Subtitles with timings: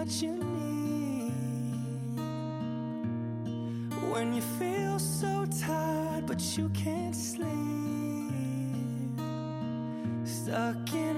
[0.00, 1.32] what you need.
[4.10, 7.50] When you feel so tired but you can't sleep.
[10.24, 11.09] Stuck in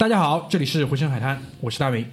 [0.00, 2.06] 大家好，这里是回声海滩，我是大明。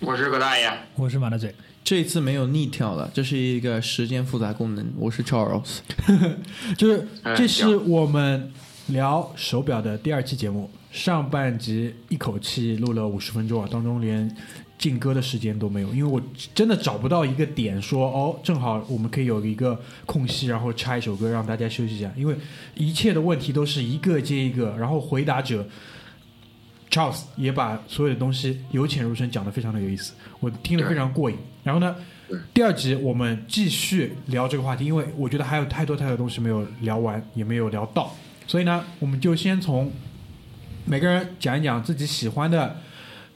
[0.00, 4.86] 我是葛大爷，我是马大嘴，这一次没有逆跳了，这是一个时间复杂功能。
[4.98, 5.78] 我是 Charles，
[6.76, 8.52] 就是哎这是我们
[8.88, 14.36] 聊手表的第二期节目，上半集一口气录了五十分钟啊，当中连
[14.76, 16.20] 进歌的时间都没有，因为我
[16.54, 22.36] 真的找不到一个点说哦，正好我们可以有一个空隙，然后插一首歌让大家休息一下，因为
[22.74, 25.66] 一切的问题都是一个接一个，然后回答者
[26.98, 31.36] Charles 也把所有的东西由浅入深讲得非常的有意思，我听得非常过瘾。
[31.62, 31.94] 然后呢，
[32.52, 38.12] 第二集我们继续聊这个话题，因为我觉得还有太多太多东西没有聊完，也没有聊到，
[38.48, 39.92] 所以呢，我们就先从
[40.86, 42.74] 每个人讲一讲自己喜欢的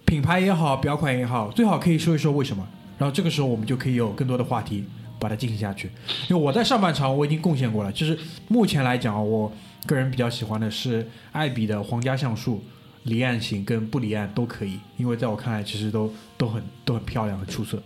[0.05, 2.67] 品牌也好，表款也好，最好可以说一说为什么。
[2.99, 4.85] 然后这个时候我们就可以有更多的话题
[5.21, 5.89] 把它进行下去。
[6.29, 9.53] 因为我在上半场我已经贡献过了，就是目前来讲，我
[9.87, 12.61] 个人比较喜欢的是艾比的皇家橡树。
[13.05, 17.83] 离岸型跟不离岸都可以，因为在我看来，其实都都很都很漂亮，很出色，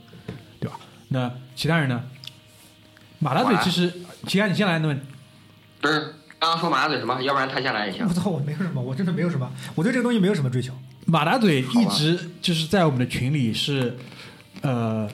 [0.61, 0.79] 对吧？
[1.09, 2.05] 那其他人呢？
[3.19, 3.93] 马大嘴其实，
[4.27, 4.95] 其他你先来，那么
[5.81, 6.01] 不是
[6.39, 7.23] 刚刚说马大嘴什么？
[7.23, 8.13] 要不然他先来也行我。
[8.13, 10.75] 操，我没有什么，我真的没有什么，我对这个东西没有什么追求。
[11.07, 13.97] 马大嘴一直就是在我们的群里是，
[14.61, 15.09] 呃，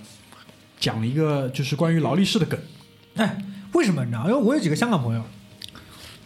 [0.80, 2.58] 讲了一个就是关于劳力士的梗，
[3.14, 3.38] 哎，
[3.72, 4.24] 为什么你知道？
[4.24, 5.22] 因为我有几个香港朋友，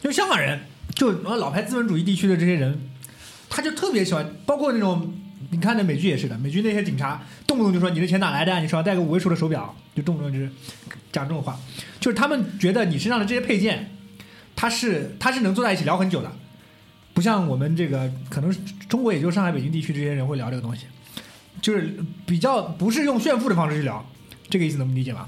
[0.01, 0.61] 就香港人，
[0.95, 2.89] 就呃老牌资本主义地区的这些人，
[3.57, 5.15] 他就特别喜欢，包括那种
[5.49, 8.59] 你看那美剧也是的，美剧那些警察动不动就说你的钱哪来的啊？
[8.61, 10.51] 你手上戴个五位数的手表，就动不动就是
[11.11, 11.59] 讲这种话，
[11.99, 13.97] 就是他们觉得你身上的这些配件，
[14.55, 16.31] 他是他是能坐在一起聊很久的，
[17.15, 18.55] 不像我们这个可能
[18.91, 20.85] 中国也就上海、北京地区这些人会聊这个东西，
[21.63, 21.97] 就是
[22.27, 24.05] 比较不是用炫富的方式去聊，
[24.51, 25.27] 这个意思能理解吗？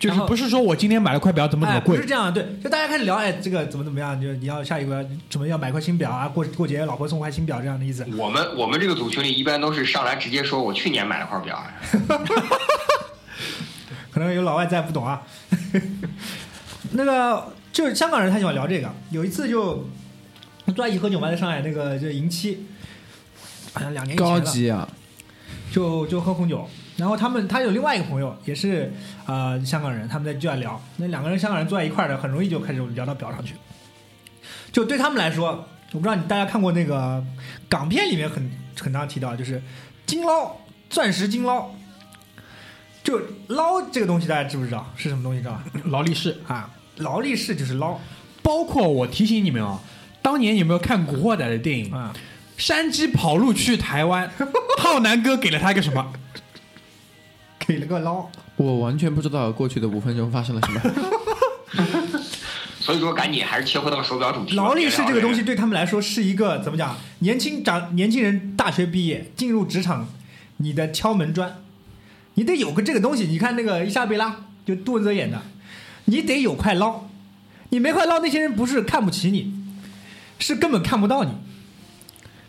[0.00, 8.06] 就是不是说我今天买了块表怎么怎么哎，不是，这样，对，就大家开始聊，哎，这个怎么怎么样，就你要下一个怎么要买块新表啊，过过节老婆送块新表这样的意思。
[8.16, 11.68] 我们我们这个组群里一般都是上来直接说，我去年买了块表，啊
[14.10, 15.20] 可能有老外在不懂啊。
[16.92, 18.90] 那个就是香港人，他喜欢聊这个。
[19.10, 19.86] 有一次就
[20.64, 22.66] 坐在一起喝酒嘛，在上海那个就迎七，
[23.74, 24.88] 好像两年以前了高级啊！
[25.70, 26.66] 就就喝红酒。
[27.00, 28.92] 然后他们他有另外一个朋友也是
[29.24, 33.54] 呃香港人，他们在就在聊，那两个人香港人坐在一块儿的，很容易就开始聊到表上去。
[34.70, 37.24] 就对他们来说，我不知道你大家看过那个
[37.70, 39.62] 港片里面很很常提到，就是
[40.04, 40.54] 金捞
[40.90, 41.70] 钻石金捞，
[43.02, 45.40] 就捞这个东西大家知不知道是什么东西？
[45.40, 45.64] 知道吧？
[45.86, 46.38] 劳力士。
[46.46, 47.98] 啊，劳力士就是捞
[48.42, 49.80] 包括我提醒你们啊，
[50.20, 51.90] 当年有没有看《古惑仔》的电影？
[51.94, 52.12] 啊，
[52.58, 54.30] 山鸡跑路去台湾，
[54.76, 56.12] 浩南哥给了他一个什么？
[57.70, 58.28] 给了个捞。
[58.56, 60.80] 我完全不知道过去的五分钟发生了什么。
[62.80, 64.56] 所以说赶紧还是切回到手表主题。
[64.56, 66.96] 劳力士这个东西对他们来说是一个怎么讲？
[67.20, 70.08] 年轻长年轻人大学毕业进入职场，
[70.56, 71.58] 你的敲门砖，
[72.34, 73.28] 你得有个这个东西。
[73.28, 75.40] 你看那个伊莎贝拉，就杜文泽演的，
[76.06, 77.04] 你得有块捞，
[77.68, 79.54] 你没块捞，那些人不是看不起你，
[80.40, 81.34] 是根本看不到你，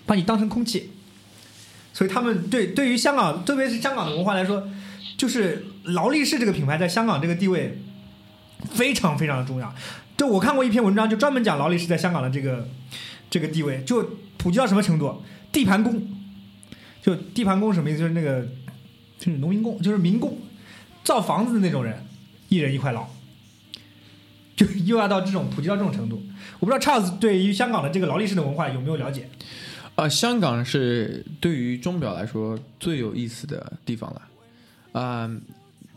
[0.08, 0.94] 把你当成空气。
[1.94, 4.68] 所以他们对对于香港，特别是香港的文化来说，
[5.22, 7.80] 就是劳力士这个品牌在香港这个地位
[8.72, 9.72] 非常非常的重要。
[10.18, 12.68] 就我看过一篇文章，就专门讲劳力士在香港的这个
[13.30, 15.22] 这个地位，就普及到什么程度？
[15.52, 16.08] 地盘工，
[17.04, 18.00] 就地盘工什么意思？
[18.00, 18.48] 就是那个
[19.20, 20.40] 就是农民工，就是民工，
[21.04, 22.04] 造房子的那种人，
[22.50, 23.06] 一人一块劳，
[24.56, 26.20] 就又要到这种普及到这种程度。
[26.60, 29.30] 我不知道 Charles 对于香港的这个劳力士的文化有没有了解？
[29.94, 34.22] 啊，香港是对于钟表来说最有意思的地方了。
[34.92, 35.30] 啊、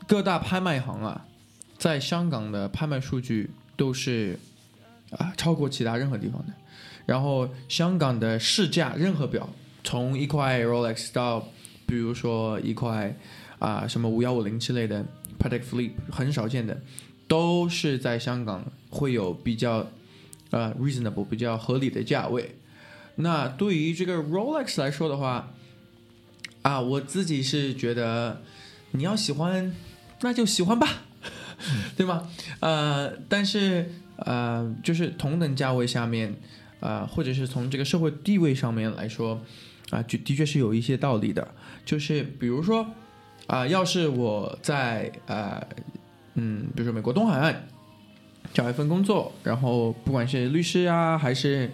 [0.07, 1.27] 各大拍卖行啊，
[1.79, 4.39] 在香港的拍卖数据都是
[5.11, 6.53] 啊、超过其他任何地方的。
[7.07, 9.49] 然后香港的市价，任何表，
[9.83, 11.49] 从一块 Rolex 到
[11.87, 13.15] 比如说一块
[13.59, 15.05] 啊、什么五幺五零之类的
[15.39, 16.81] Patek Philippe，很少见的，
[17.29, 19.87] 都是在香港会有比较
[20.51, 22.57] 呃 reasonable 比较合理的价位。
[23.17, 25.53] 那对于这个 Rolex 来说的话，
[26.63, 28.43] 啊，我自己是觉得
[28.97, 29.75] 你要喜欢，
[30.21, 30.89] 那就喜欢吧，
[31.97, 32.29] 对吗？
[32.61, 36.33] 呃，但是呃，就是同等价位下面，
[36.79, 39.43] 呃，或者是从这个社会地位上面来说，
[39.91, 41.47] 啊、就的确是有一些道理的。
[41.85, 42.87] 就是比如说，
[43.49, 45.61] 啊、要是我在呃，
[46.35, 47.67] 嗯，比如说美国东海岸
[48.53, 51.69] 找一份工作，然后不管是律师啊，还是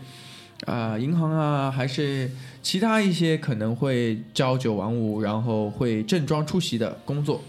[0.65, 2.31] 啊、银行啊，还是
[2.62, 7.43] 其他一些可能会朝九晚五，然后会正装出席的工作，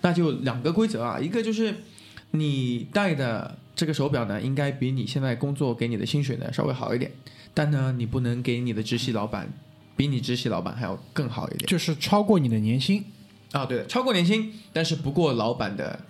[0.00, 1.74] 那就两个规则啊，一个就是
[2.30, 7.12] 你戴的这个手表呢，应该比你现在工作给你的薪水呢稍微好一点，
[7.52, 9.52] 但呢，你不能给你的直系老板
[9.96, 13.04] 比你直系老板还要更好一点就是超过你的年薪，
[13.52, 13.66] 啊。
[13.66, 16.00] 对的，超过年薪，但是不过老板的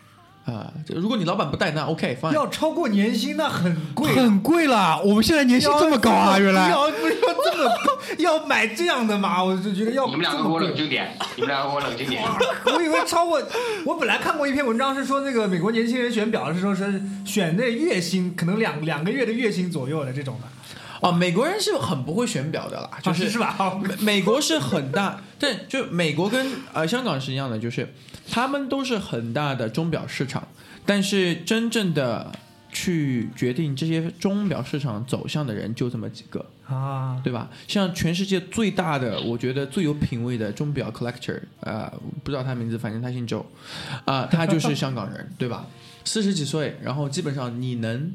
[0.47, 2.33] 啊、这如果你老板不带，那 OK fine。
[2.33, 5.01] 要超过年薪那很贵，很贵啦。
[5.05, 7.15] 我们现在年薪这么高啊，原来要不要
[7.45, 7.71] 这么
[8.19, 9.43] 要买这样的吗？
[9.43, 12.23] 我就觉得要你们两个给我冷静点，你们两个给我冷静点。
[12.67, 13.43] 我以为超过，
[13.85, 20.47] 我本来看过一篇文章是说那个美国年轻人选表是说是选那月薪，可能两两个月的月薪左右的这种的，
[21.01, 23.81] 哦，美国人是很不会选表的啦，就啊是是吧？
[24.01, 27.93] 美国是很大， 但就美国跟呃香港是一样的，就是
[28.31, 30.47] 他们都是很大的钟表市场，
[30.85, 32.33] 但是真正的
[32.73, 37.49] 去决定这些钟表市场走向的人就这么几个，啊，对吧？
[37.67, 41.91] 像全世界最大的，我觉得最有品位的钟表 collector，呃，
[42.23, 43.45] 不知道他名字，反正他姓周，
[44.05, 45.67] 啊、他就是香港人， 对吧？
[46.05, 48.13] 四十几岁，然后基本上你能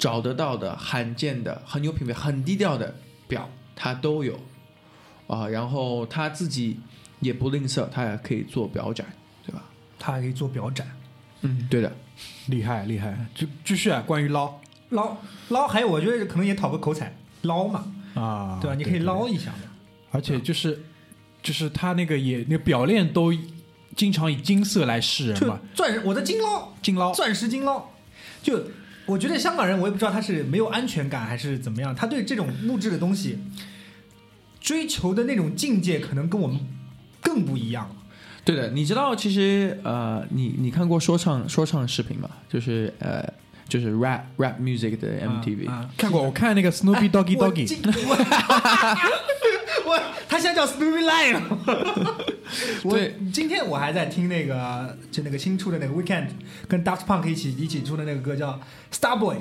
[0.00, 2.92] 找得到的罕见的、很有品位、很低调的
[3.28, 4.40] 表，他都有
[5.28, 6.80] 啊、然后他自己
[7.20, 9.06] 也不吝啬，他也可以做表展，
[9.46, 9.62] 对吧？
[9.98, 10.90] 他还可以做表展。
[11.42, 11.92] 嗯，对的。
[12.46, 13.16] 厉害厉害。
[13.34, 14.52] 就继续啊，关于捞
[14.88, 15.16] 捞
[15.50, 18.74] 捞，还有我觉得可能也讨个口彩，捞嘛，啊，对吧？
[18.74, 19.58] 你可以捞一下嘛。
[20.10, 20.82] 而且就是
[21.42, 23.32] 就是他那个也那个表链都
[23.94, 27.84] 经常以金色来示人就嘛，钻石，我的金捞，金捞钻石金捞，
[28.42, 28.60] 就
[29.10, 33.38] 我觉得香港人，我也不知道他是没有安全感还是怎么样，他对这种物质的东西
[34.60, 36.60] 追求的那种境界，可能跟我们
[37.20, 37.94] 更不一样。
[38.44, 42.30] 对的，你知道其实呃，你你看过说唱说唱视频吗？
[42.48, 43.22] 就是呃，
[43.68, 45.68] 就是 rap rap music 的 MTV。
[45.68, 47.82] 啊啊看过，我看那个 Snoopy Doggy Doggy，今
[50.28, 52.24] 他现在叫 Lion 了。
[52.84, 52.98] 我
[53.32, 56.28] 今天我还在听那个就那个新出的那个 Weekend
[56.66, 58.60] 跟 Daft Punk 一起一起出的那个歌叫
[58.92, 59.36] Starboy。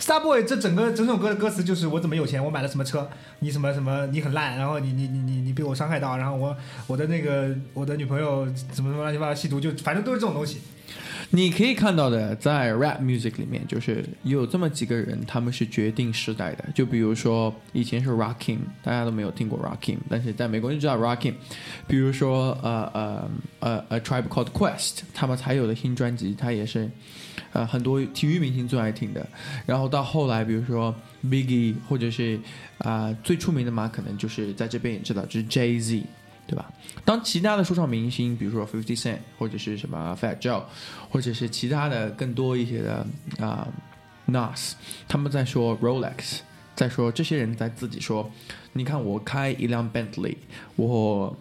[0.00, 3.10] Starboy 这整个整首歌的歌词就是我怎么有钱，我买了什么车，
[3.40, 6.56] 你什么什么你很烂，然后你你你你你被我伤害到，然后我
[6.86, 10.62] 我的那个我的女朋友怎么怎么乱七八糟吸毒，就反正都是这种东西。
[11.32, 16.64] 你可以看到的，在 rap music 里面，就是有这么几个人，他们是决定时代的。
[16.74, 21.34] 就比如说以前是 Rakim，大家都没有听过 Rakim，但是在美国就知道 Rakim。
[21.86, 26.90] 比如说呃呃呃呃 Tribe Called Quest，他们才有的新专辑，它也是
[27.52, 29.24] 呃很多体育明星最爱听的。
[29.64, 30.92] 然后到后来，比如说
[31.24, 32.40] Biggie，或者是
[32.78, 36.02] 啊、最出名的嘛，可能就是在这边也知道，就是 Jay Z。
[36.50, 36.68] 对吧？
[37.04, 40.64] 当其他的说唱明星，比如说 Fifty Cent 或者是什么 Fat Joe，
[41.08, 43.06] 或者是其他的更多一些的
[43.38, 43.68] 啊、
[44.26, 44.72] Nas，
[45.06, 46.40] 他们在说 Rolex，
[46.74, 48.28] 在说这些人在自己说，
[48.72, 50.34] 你看我开一辆 Bentley，
[50.74, 51.36] 我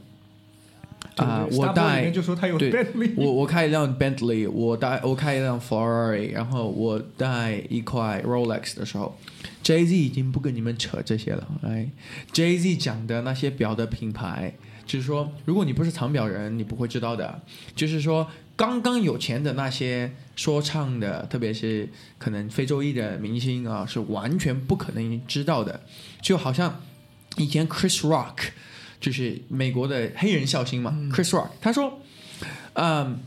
[1.16, 9.18] 啊、我带就说他有对 Bentley，我我开一辆 Bentley，我带我开一辆 Ferrari，然后我带一块 Rolex 的时候
[9.63, 11.48] ，Jay Z 已经不跟你们扯这些了。
[11.63, 11.89] 哎
[12.32, 14.54] ，Jay Z 讲的那些表的品牌，
[14.89, 17.39] 就是说，如果你不是藏表人，你不会知道的。
[17.75, 25.79] 就是说，刚刚有钱的那些说唱的，特别是可能非洲裔的明星啊，是完全不可能知道的。
[26.24, 26.81] 就好像
[27.38, 28.50] 以前 Chris Rock，
[29.00, 32.01] 就是美国的黑人笑星嘛、c h r i s Rock，他说。
[32.74, 33.19] 嗯，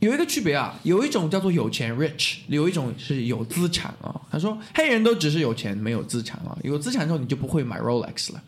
[0.00, 4.20] 有一个区别啊，有一种叫做有钱 rich，有一种是有资产啊。
[4.30, 8.42] 他说黑人都只是有钱没有资产啊，有资产之后你就不会买 Rolex 了。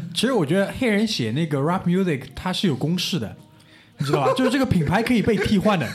[0.14, 3.36] 其实我觉得黑人写那个 rap music 它是有公式的，
[3.98, 4.32] 你知道吧？
[4.36, 5.88] 就是这个品牌可以被替换的。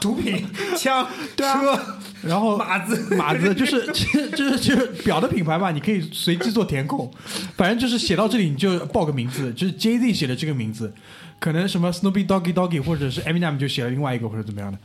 [0.00, 0.44] 毒品、
[0.76, 1.06] 枪、
[1.36, 1.80] 对啊车、
[2.26, 7.08] 然后马子，马子就是就是就是就是表的品牌嘛，你可以随机做填空，
[7.56, 10.92] 反正就是写到这里你就报个名字，就是 Jay Z 写的这个名字，
[11.38, 14.78] 可能什么 Snoopy Doggy Doggy 或者是 Eminem 就写了另外一个或者怎么样的。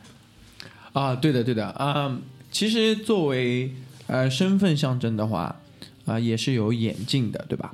[0.93, 2.21] 啊，对的，对的，嗯、
[2.51, 3.73] 其实作为
[4.05, 5.55] 呃身份象征的话，
[6.05, 7.73] 啊、也是有演进的，对吧？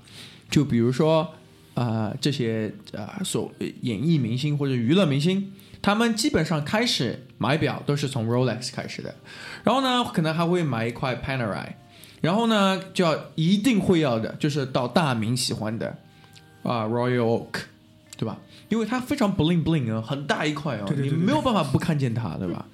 [0.53, 1.33] 就比如说
[1.74, 9.15] 啊、这些啊、所演艺明星或者娱乐明星，他们基本上开始买表都是从 Rolex 开始的，
[9.63, 11.69] 然后呢，可能还会买一块 Panerai，
[12.22, 15.98] 然后呢，就要一定会要的就是到大明喜欢的
[16.62, 17.62] 啊、Royal Oak，
[18.17, 18.38] 对吧？
[18.69, 22.67] 因为它非常 bling bling 啊，很大一块哦，对对对对你没有办法不看见它，对吧？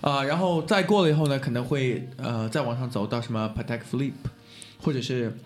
[0.00, 4.14] 啊、然后再过了以后呢，可能会呃再往上走到什么 Patek Philippe，
[4.82, 5.38] 或者是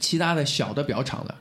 [0.00, 1.34] 其他的小的表厂了，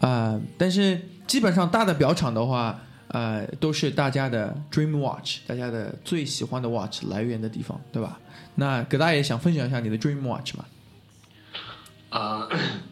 [0.00, 8.18] 啊，但是基本上大的表厂的话，呃，都是大家的 Dream Watch，大家的最喜欢的 Watch 来源的地方，对吧？
[8.54, 10.64] 那葛大爷想分享一下你的 Dream Watch 吗？
[12.10, 12.48] 呃，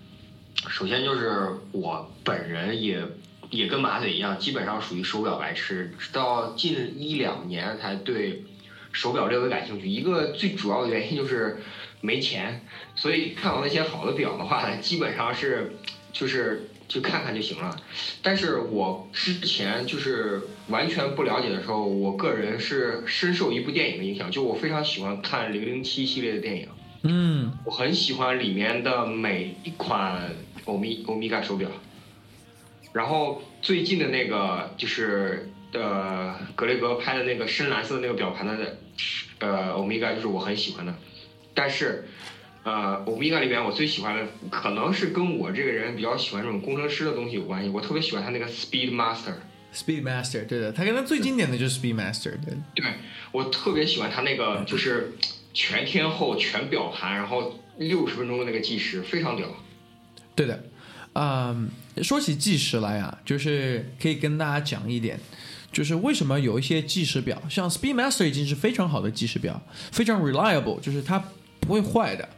[0.68, 3.02] 首先就是我本人也
[3.50, 8.44] 也跟马嘴一样，基本上属于手表白痴，直到近一两年才对
[8.92, 9.88] 手表略微感兴趣。
[9.88, 11.62] 一个最主要的原因就是
[12.00, 12.60] 没钱，
[12.94, 15.76] 所以看到那些好的表的话，基本上是
[16.12, 17.76] 就是就看看就行了。
[18.22, 26.68] 但是我之前就是完全不了解的时候，我个人是深受一部电影的影响，就我非常喜欢看零零七系列的电影。
[27.08, 30.30] 嗯我很喜欢里面的每一款
[30.64, 31.70] 欧米欧米伽手表，
[32.92, 38.78] 然后最近的那个就是呃格雷格拍的那个深蓝色的那个表盘的
[39.38, 40.94] 呃欧米伽就是我很喜欢的，
[41.56, 42.06] 但是
[42.62, 49.34] 呃欧米伽里边我最喜欢的可能是跟我这个人比较喜欢这种工程师的东西有关系，我特别喜欢他那个 Speed Master。
[49.74, 52.54] ，Speedmaster，对的，他跟他最经典的就是 Speedmaster，对。
[52.74, 52.84] 对
[53.32, 55.12] 我特别喜欢他那个就是
[55.52, 59.48] 全天候全表盘，然后六十分钟的那个计时，非常屌。
[60.34, 60.64] 对的，
[61.14, 61.68] 嗯，
[62.02, 65.18] 说起计时来啊，就是可以跟大家讲一点，
[65.72, 69.60] 就是为什么有一些计时表，像 Speedmaster 已经是非常好的计时表，
[69.92, 71.22] 非常 reliable，就是它
[71.60, 72.28] 不会坏的，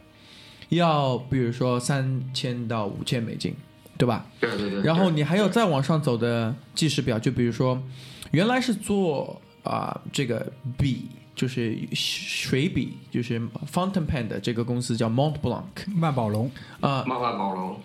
[0.69, 3.55] 要比如说三千到五千美金，
[3.97, 4.27] 对吧？
[4.41, 4.83] 对对对。
[4.83, 7.83] 然后你还有再往上走的计时表，就比如说，
[8.31, 13.39] 原来是做啊、这个笔，就是水笔，就是
[13.71, 15.65] fountain pen 的这个公司叫 Mont Blanc
[16.01, 17.79] 万宝龙，啊、漫画宝龙，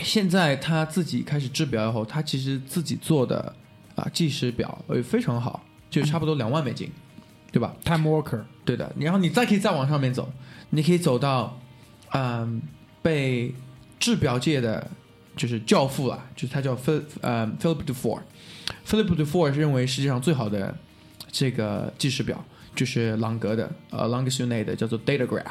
[0.00, 3.54] 现在他自己开始制表以后，他其实自己做的
[3.96, 6.90] 啊计时表呃非常好，就差不多两万美金，
[7.52, 10.30] 对吧？Time worker，对的，然后你再可以再往上面走，
[10.70, 11.58] 你可以走到，
[12.12, 12.60] 嗯，
[13.02, 13.54] 被
[13.98, 14.90] 制表界的
[15.36, 20.76] 就是教父了，就是他叫 Phil 呃 Philip Dufour，Philip Dufour 是认为世界上最好的
[21.30, 25.44] 这个计时表就是朗格的呃 Longest Unit 的叫做 Datagraph，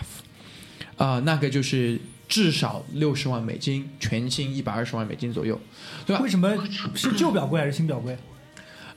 [0.98, 5.60] 啊、那个就是至少六十万美金，全新一百二十万美金左右，
[6.06, 6.22] 对吧？
[6.22, 6.56] 为什么
[6.94, 8.18] 是旧表贵还是新表贵？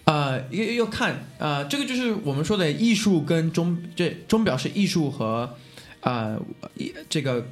[0.09, 5.55] 呃，要要看，呃，这个就是我们说的艺术跟钟，这钟表是艺术和
[6.01, 6.41] 呃
[6.77, 7.47] 一这个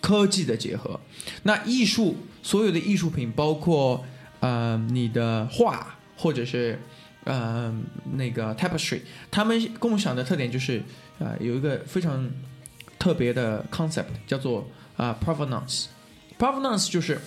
[0.00, 0.98] 科技的结合。
[1.44, 4.04] 那艺术所有的艺术品，包括
[4.40, 6.76] 呃你的画或者是
[7.22, 7.72] 呃
[8.14, 10.82] 那个 tapestry，他们共享的特点就是
[11.20, 12.28] 呃有一个非常
[12.98, 15.84] 特别的 concept 叫做啊、provenance。
[16.36, 17.20] provenance 就是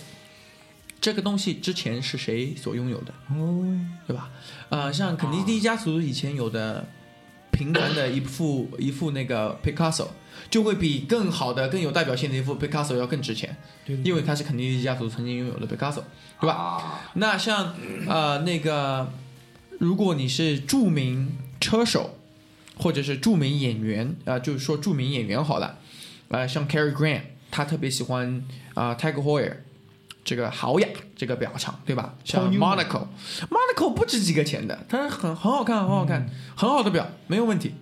[1.00, 3.14] 这个东西之前是谁所拥有的。
[3.30, 4.30] 哦，对吧？
[4.68, 6.86] 呃，像肯尼迪家族以前有的
[7.52, 10.08] 平凡的一幅一幅那个 Picasso，
[10.50, 16.02] 就会比更好的、更有代表性的一幅 Picasso 要更值钱，对因为它是肯尼迪家族曾经拥有的 Picasso，
[16.40, 16.54] 对吧？
[16.54, 17.74] 啊，那像
[18.06, 19.10] 呃那个，
[19.78, 22.18] 如果你是著名车手，
[22.76, 25.78] 或者是著名演员啊、呃就是说著名演员好了，
[26.28, 29.56] 呃，像 Cary Grant，他特别喜欢啊、Tiger Heuer
[30.26, 32.12] 这个豪雅这个表厂，对吧？
[32.24, 37.72] 像 Monaco，Monaco 不值几个钱的，它很很好看，很好看，很好的表，没有问题。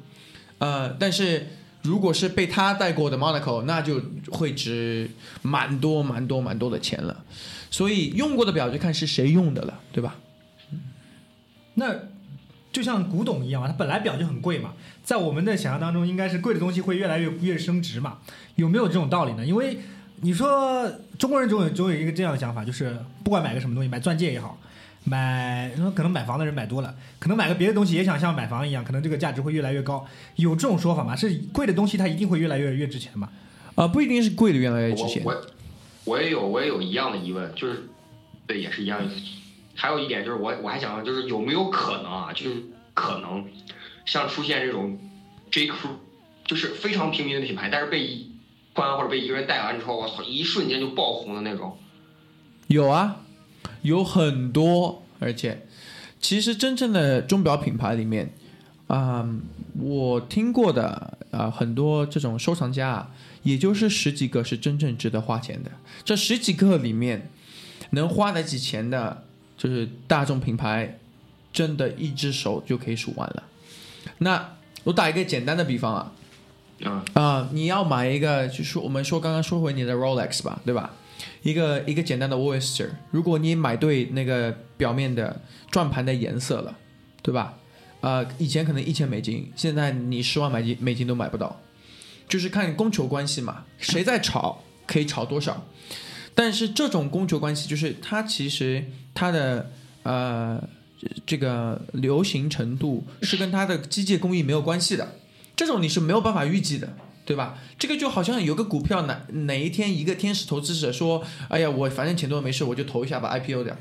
[0.59, 1.49] 呃，但是
[1.83, 5.11] 如果是被他戴过的 Monaco，那就会值
[5.41, 7.25] 蛮多蛮多蛮多的钱了。
[7.71, 10.17] 所以用过的表就看是谁用的了，对吧？
[11.75, 11.87] 那
[12.71, 18.19] 就像古董一样嘛，它本来表就很贵嘛，在我们的想象当中，应该是贵的东西会越来越越升值嘛，
[18.57, 19.47] 有没有这种道理呢？
[19.47, 19.79] 因为
[20.21, 24.59] 你说中国人总有总有一个这样的想法，就是不管买个什么东西，买钻戒也好，
[25.05, 30.07] 买可能买房的人买多了，可能买个别的东西也想像买房一样，可能这个价值会越来越高，
[30.37, 31.15] 有这种说法吗？
[31.15, 33.29] 是贵的东西它一定会越来越越值钱吗？
[33.75, 35.23] 啊、不一定是贵的越来越值钱。
[35.25, 35.47] 我我
[36.05, 37.89] 我也有我也有一样的疑问，就是
[38.47, 39.01] 对，也是一样，
[39.75, 42.63] 还有一点就是我我还想就是有没有可能啊，就是
[42.95, 43.45] 可能
[44.05, 44.99] 像出现这种
[45.51, 45.97] J Crew，
[46.45, 48.27] 就是非常平民的品牌，但是被
[48.75, 51.79] 一换或者被一个人带完之后，我操，一瞬间就爆红的那种。
[52.67, 53.21] 有啊，
[53.83, 55.67] 有很多，而且
[56.21, 58.35] 其实真正的钟表品牌里面，
[58.89, 59.29] 啊、
[59.79, 63.11] 我听过的啊、很多这种收藏家啊，
[63.45, 65.71] 也就是十几个是真正值得花钱的。
[66.05, 67.31] 这十几个里面，
[67.91, 69.25] 能花得起钱的，
[69.57, 70.99] 就是大众品牌，
[71.53, 73.45] 真的一只手就可以数完了。
[74.19, 76.13] 那我打一个简单的比方啊，
[76.81, 80.95] 嗯啊、你要买一个，就是我们说刚刚说回你的 Rolex 吧，对吧？
[81.43, 85.41] 一个一个简单的 Oyster，如果你买对那个表面的
[85.71, 86.77] 转盘的颜色了，
[87.23, 87.55] 对吧？
[88.01, 91.61] 呃，以前可能一千美金，现在你十万美金美金都买不到，
[92.29, 95.65] 就是看供求关系嘛，谁在炒可以炒多少。
[96.35, 99.71] 但是这种供求关系，就是它其实它的
[100.03, 100.63] 呃
[101.25, 105.17] 这个流行程度是跟它的机械工艺没有关系的，
[105.57, 106.97] 这种你是没有办法预计的。
[107.27, 107.57] 对吧？
[107.79, 113.75] 这个就好像有个股票哪哪一天一个天使投资者说：“哎呀，我反正钱多没事，我就投一下把 IPO 掉，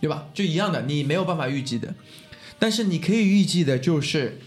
[0.00, 1.92] 对吧？”就一样的，你没有办法预计的。
[2.56, 4.38] 但是你可以预计的就是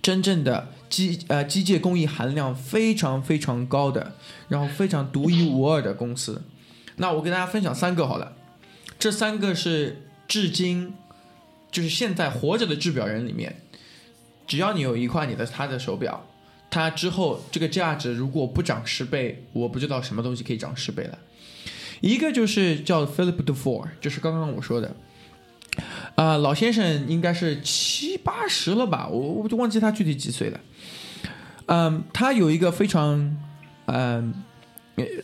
[0.00, 4.14] 真正的机呃机械工艺含量非常非常高的，
[4.48, 6.40] 然后非常独一无二的公司。
[6.96, 8.32] 那我给大家分享三个好了，
[8.98, 10.94] 这三个是至今
[11.70, 13.60] 就是现在活着的制表人里面，
[14.50, 16.26] 只要你有一块你的他的手表。
[16.72, 21.16] 它之后这个价值如果不涨十倍，我不知道什么东西可以涨十倍了。
[22.00, 24.94] 一个就是叫 Philip Dufour，就是刚刚我说的，
[26.16, 30.60] 啊、老先生应该是七八十了吧，我我就忘记他具体几岁了。
[31.66, 33.36] 嗯，他有一个非常
[33.86, 34.34] 嗯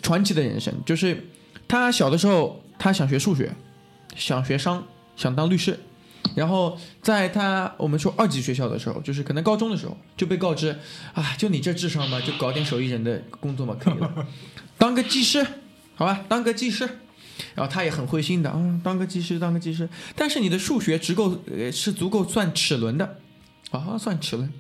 [0.02, 1.28] 传奇的人生，就是
[1.66, 3.52] 他小的时候他想学数学，
[4.16, 4.84] 想学商，
[5.16, 5.78] 想当律师。
[6.36, 10.78] 然后在他我们说二级学校的时候，就是可能高中的时候就被告知，
[11.14, 14.26] 啊，就你这智商嘛，就搞点手艺人的工作嘛，可以了，
[14.76, 15.44] 当个技师，
[15.94, 16.88] 好吧，当个技师。
[17.54, 19.88] 然后他也很灰心的，嗯，当个技师，当个技师。
[20.14, 23.18] 但是你的数学足够，呃，是足够算齿轮的，
[23.70, 24.50] 啊，算齿轮。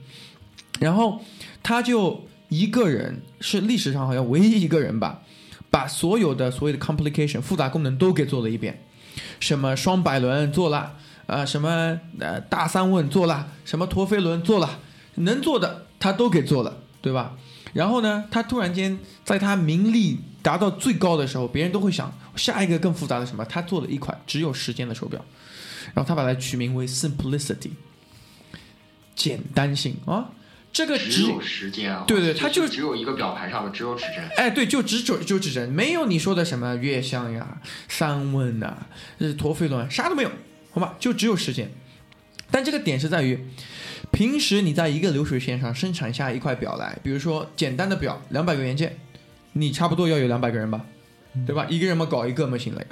[0.80, 1.22] 然后
[1.62, 5.22] 他就一个人，是历史上好像唯一一个人吧，
[5.70, 8.82] 把所有的所有的 complication 复杂功能都给做了一遍，
[9.40, 10.96] 什么双摆轮做了。
[11.26, 14.78] 啊、什么呃大三问做了，什么陀飞轮做了，
[15.16, 17.36] 能做的他都给做了，对吧？
[17.72, 23.44] 然后呢，他突然间在他名利达到最高的时候，别人都会想下一个更复杂的什么？
[23.44, 25.22] 他做了一款只有时间的手表，
[25.92, 27.70] 然后他把它取名为 Simplicity，
[29.14, 30.30] 简单性啊，
[30.72, 34.26] 这个只有时间啊，对对它就只有一个表盘上的只有指针。
[34.36, 38.86] 哎，对，就只准就指针，没有你说的什么月相呀、三问呐、
[39.18, 40.30] 呃陀飞轮，啥都没有，
[40.76, 40.94] 好吧？
[41.00, 41.70] 就只有时间。
[42.50, 43.46] 但这个点是在于，
[44.10, 48.98] 平时你在一个流水线上生产下一块表来，比如说简单的表，两百个元件，
[49.54, 50.84] 你差不多要有两百个人吧，
[51.46, 51.66] 对吧？
[51.70, 52.88] 一个人嘛搞一个嘛行了呀，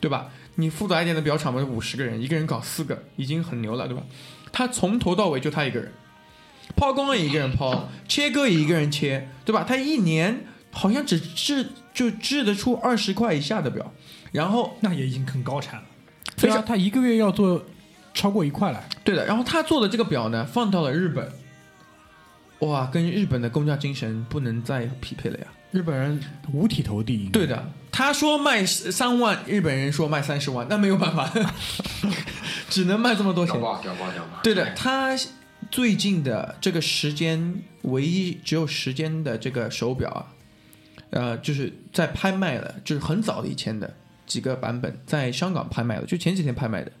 [0.00, 0.32] 对吧？
[0.56, 4.02] 你复杂一点的表厂嘛，五十个人，一个人搞四个，已经很牛了，对吧？
[4.50, 5.92] 他从头到尾就他一个人，
[6.74, 9.64] 抛光也一个人抛，切割也一个人切，对吧？
[9.66, 13.94] 他一年好像只制就制得出二十块以下的表，
[14.32, 15.86] 然后那也已经很高产了。
[16.40, 17.64] 对啊，他一个月要做
[18.14, 21.30] 超过一块来，对的，然后他做的这个表呢，放到了日本，
[22.60, 25.46] 哇，跟日本的工匠精神不能再匹配了呀。
[25.70, 26.18] 日本人
[26.52, 27.28] 五体投地。
[27.30, 31.30] 对的，他说卖三万，日本人说卖三十万，那没有办法，
[32.70, 33.54] 只能卖这么多钱。
[34.42, 35.14] 对的，他
[35.70, 40.26] 最近的这个时间，唯一只有时间的这个手表啊，
[41.10, 43.94] 呃，就是在拍卖了，就是很早以前的
[44.28, 46.92] 几个版本，在香港拍卖了，就前几天拍卖的。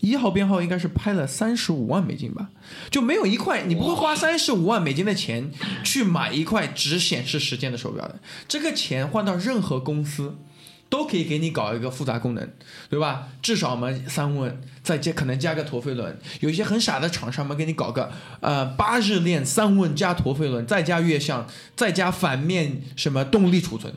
[0.00, 2.50] 一号编号应该是拍了三十五万美金吧，
[2.88, 5.50] 就没有一块，你不会花三十五万美金的钱
[5.82, 8.20] 去买一块只显示时间的手表的。
[8.46, 10.36] 这个钱换到任何公司，
[10.88, 12.48] 都可以给你搞一个复杂功能，
[12.88, 13.26] 对吧？
[13.42, 23.92] 至少嘛三问，再加可能加个陀飞轮，有一些很傻的厂商嘛，给你搞个呃八日链三问加陀飞轮，再加月相，再加反面什么动力储存，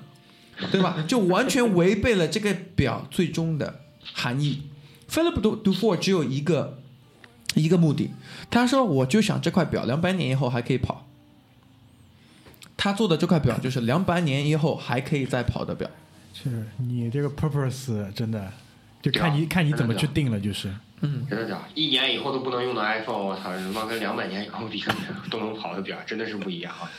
[0.71, 1.03] 对吧？
[1.07, 3.81] 就完全违背了这个表最终的
[4.13, 4.63] 含义。
[5.09, 6.79] Philip Du Dufour 只有一个
[7.55, 8.11] 一个目的，
[8.49, 11.07] 他说我就想这块表两百年以后还可以跑。
[12.77, 15.89] 他做的这块表就是两百年以后还可以再跑的表。
[16.33, 18.51] 是你这个 purpose 真的，
[19.01, 20.73] 就看你看你怎么去定了，就是。
[21.03, 21.59] 嗯，真的假！
[21.73, 24.69] 一年以后都不能用的 iPhone，我操，他妈跟两百年以后
[25.31, 26.89] 都能跑的表，真的是不一样啊！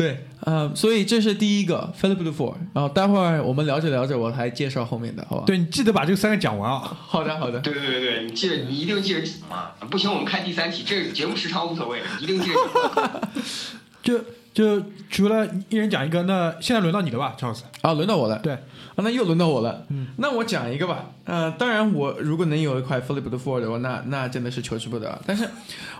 [0.00, 5.44] 对，呃，所以这是第一个 Philip Dufour，然后待会儿我们聊着聊着，我还介绍后面的，好吧？
[5.46, 6.96] 对你记得把这三个讲完啊。
[7.06, 7.60] 好的，好的。
[7.60, 9.76] 对对对对，你记得，你一定记得讲啊！
[9.90, 12.54] 不行，我们看第三题，这节目时长无所谓，一定记着
[12.96, 13.20] 讲。
[14.02, 14.18] 就
[14.54, 17.64] 就除了一人讲一个，那现在轮到你了吧，张老师？
[17.82, 18.38] 啊，轮到我了。
[18.38, 19.84] 对，啊，那又轮到我了。
[19.90, 21.10] 嗯，那我讲一个吧。
[21.26, 25.20] 呃，当然，我如果能有一块 Philip de Ford 的话，那那真的是求之不得。
[25.26, 25.46] 但是，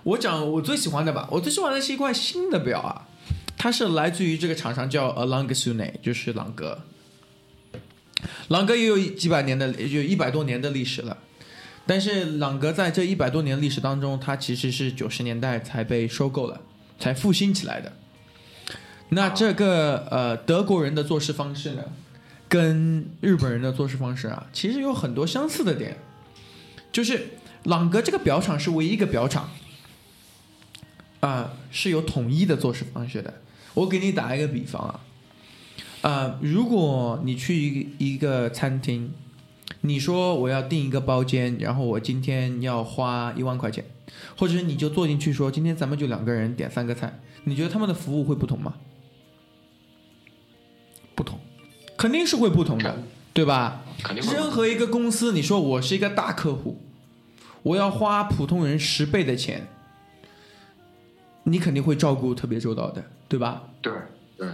[0.05, 1.29] 我讲我最喜欢的吧。
[1.31, 3.07] 我最喜欢的是一块新的表啊，
[3.63, 6.79] 它是来自于这个厂商叫 a l a n g s u n e 就是朗格。
[8.49, 11.19] 朗格也有几百年的，有一百多年的历史了。
[11.87, 16.59] 但是，朗格在这一百多年历史当中，它其实是九十年代才被收购了，
[16.99, 17.93] 才复兴起来的。
[19.11, 21.85] 那这个呃德国人的做事方式呢，
[22.49, 25.99] 跟日本人的做事方式啊，其实有很多相似的点。
[26.91, 27.29] 就是
[27.65, 29.51] 朗格这个表厂是唯一一个表厂，
[31.21, 33.35] 啊、是有统一的做事方式的。
[33.75, 35.01] 我给你打一个比方啊，
[36.11, 39.13] 啊、如果你去一个一个餐厅，
[39.83, 43.85] 你说我要订一个包间，然后我今天要花一万块钱，
[44.37, 48.75] 或者是你就坐进去说今天咱们就两个人点三个菜，你觉得他们的服务会不同吗？
[51.15, 51.39] 不同。
[51.97, 53.03] 肯定是会不同的，
[53.33, 53.85] 对吧？
[54.03, 56.81] 肯定任何一个公司，你说我是一个大客户，
[57.63, 59.69] 我要花普通人十倍的钱，
[61.45, 63.63] 你肯定会照顾特别周到的，对吧？
[63.81, 63.93] 对
[64.37, 64.49] 对，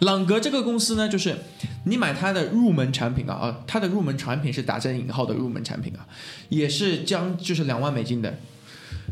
[0.00, 1.38] 朗格这个公司呢，就是
[1.86, 6.06] 你买它的入门产品啊，啊，它的入门产品是打着引号的入门产品啊，
[6.50, 8.38] 也是将就是两万美金的。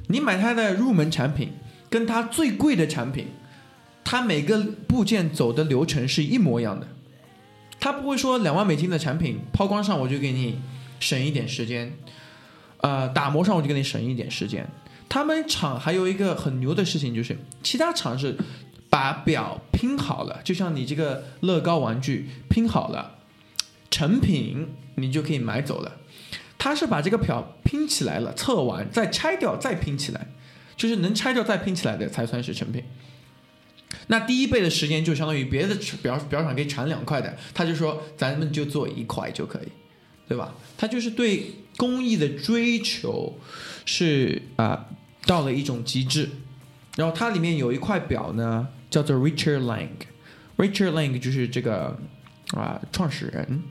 [0.09, 1.55] 你买它的入门产品，
[1.89, 3.29] 跟它最贵的产品，
[4.05, 6.87] 它每个部件走的流程是一模一样的。
[7.81, 10.61] 它不会说两万美金的产品抛光上我就给你
[11.01, 11.93] 省一点时间，
[12.83, 14.69] 呃，打磨上我就给你省一点时间。
[15.09, 18.37] 他们厂还有一个很牛的事情，就是其他厂是
[18.97, 23.19] 把表拼好了，就像你这个乐高玩具拼好了，
[23.91, 25.99] 成品你就可以买走了。
[26.57, 30.29] 他是把这个表拼起来了，测完再拆掉再拼起来，
[30.79, 32.83] 就是能拆掉再拼起来的才算是成品。
[34.07, 39.69] 那第一倍的时间就相当于别的表表厂可以产两块的，他就说咱们就做一块就可以，
[40.27, 40.55] 对吧？
[40.79, 43.39] 他就是对工艺的追求
[43.85, 44.87] 是啊、
[45.27, 46.31] 到了一种极致。
[46.97, 51.99] 然后它里面有一块表呢，叫做 Richard Lang，Richard Lang 就是这个
[52.53, 53.63] 啊、创始人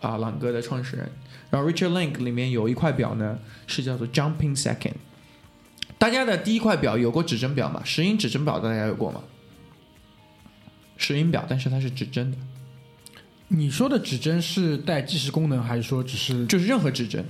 [0.00, 1.10] 啊朗格的创始人。
[1.50, 4.94] 然后 Richard Lang 里面有一块表呢是叫做 Jumping Second。
[5.98, 7.82] 大家的第一块表有过指针表吗？
[7.84, 9.22] 石英指针表大家有过吗？
[10.96, 12.38] 石英表，但是它是指针的，
[13.48, 17.24] 你说的指针是带计时功能，还是说只是就是任何指针，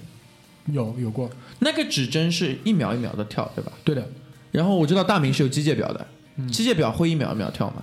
[0.67, 1.31] 有有过？
[1.61, 3.73] 那个指针是一秒一秒的跳，对吧？
[3.83, 4.07] 对的，
[4.51, 6.07] 然后我知道大明是有机械表的，
[6.51, 7.83] 机械表会一秒一秒跳吗？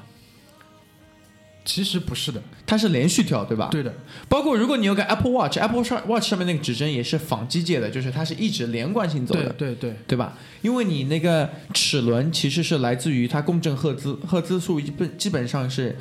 [1.66, 3.68] 其实不是的，它是连续跳，对吧？。
[3.70, 3.94] 对的，
[4.28, 10.34] 包括如果你有个 Apple Watch，Apple Watch 上面那个指针也是仿机械的，就是它是一直连贯性走对的，对对，对吧？
[10.64, 15.96] 因为你那个齿轮其实是来自于它共振赫兹，赫兹数基本基本上是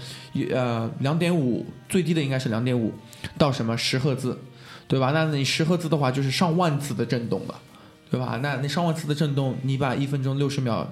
[0.51, 2.95] 呃两点五，最低的应该是两点五
[3.37, 4.41] 到什么十赫兹，
[4.87, 5.11] 对吧？
[5.13, 7.61] 那你十赫兹的话就是上万次的震动了，
[8.11, 8.39] 对吧？
[8.43, 10.91] 那那上万次的震动，你把一分钟六十秒，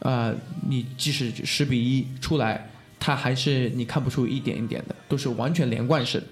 [0.00, 0.34] 呃，
[0.68, 6.26] 你即使十比一出来，它还是你看不出一点一点的，都是完全连贯式的。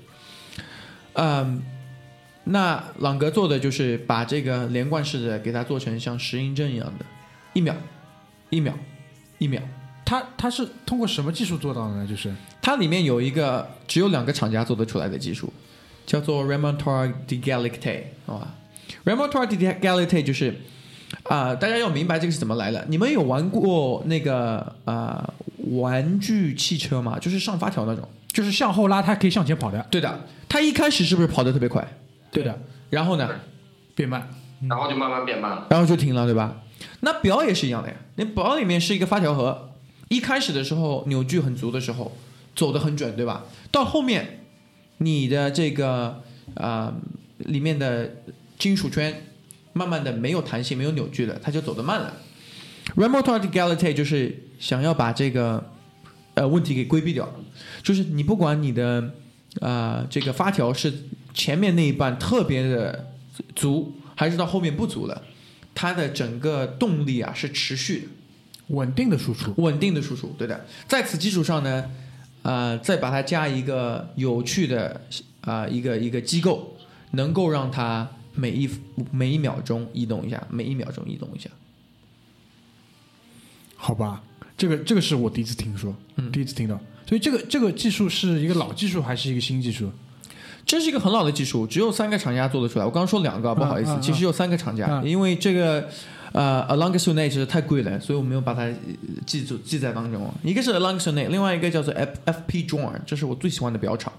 [1.14, 1.62] 嗯，
[2.44, 7.06] 那朗格做的就是把这个连贯式的给它做成像石英针一样的，
[7.54, 7.74] 一秒，
[8.50, 8.74] 一秒，
[9.38, 9.62] 一秒。
[10.04, 12.06] 它它是通过什么技术做到的呢？
[12.06, 15.50] 就是它里面有一个只有两个厂家做得出来的技术，
[16.04, 18.54] 叫做 Remontoir de Galacte，好吧
[19.06, 20.54] ？Remontoir de Galacte 就是
[21.22, 22.84] 啊、大家要明白这个是怎么来的。
[22.88, 25.32] 你们有玩过那个啊、
[25.78, 27.18] 玩具汽车吗？
[27.18, 28.08] 就是上发条那种。
[28.32, 29.86] 就是向后拉，它可以向前跑的。
[29.90, 31.86] 对的，它一开始是不是跑得特别快？
[32.32, 32.58] 对的，
[32.90, 33.30] 然后呢，
[33.94, 34.28] 变慢。
[34.68, 35.66] 然后就慢慢变慢了。
[35.70, 36.62] 然后就停了，对吧？
[37.00, 39.70] 那表也是一样的呀，那表里面是一个发条盒，
[40.08, 42.10] 一开始的时候扭矩很足的时候，
[42.56, 43.44] 走得很准，对吧？
[43.70, 44.40] 到后面，
[44.98, 46.22] 你的这个
[46.54, 46.92] 啊、
[47.38, 48.16] 里面的
[48.58, 49.22] 金属圈
[49.74, 52.14] 慢慢的没有弹性、没有扭矩了，它就走得慢了。
[52.96, 55.70] Remote Egality 就是想要把这个
[56.34, 57.28] 呃问题给规避掉，
[57.82, 59.10] 就是你不管你的
[59.60, 60.92] 啊、这个发条是
[61.32, 63.12] 前面那一半特别的
[63.54, 65.22] 足，还是到后面不足了，
[65.74, 68.06] 它的整个动力啊是持续的。
[68.68, 70.66] 稳定的输出，稳定的输出，对的。
[70.88, 71.84] 在此基础上呢，
[72.42, 75.02] 呃，再把它加一个有趣的
[75.42, 76.74] 啊、一个一个机构，
[77.10, 78.68] 能够让它每一
[79.10, 81.48] 每一秒钟移动一下，每一秒钟移动一下。
[83.76, 84.22] 好吧？
[84.56, 86.80] 这个这个是我第一次听说，嗯第一次听到。
[87.06, 89.90] 所以这个这个技术是一个老技术还是一个新技术？
[90.64, 92.84] 这是一个很老的技术，只有三个厂家做得出来。
[92.84, 95.86] 我刚刚说两个，不好意思，其实有三个厂家，嗯因为这个
[96.32, 98.74] 呃 Alongasone 实在太贵了，所以我没有把它呃
[99.26, 100.32] 记住记在当中。
[100.42, 104.10] 一个是 Alongasone，另外一个叫做 F FP Joint，这是我最喜欢的表厂，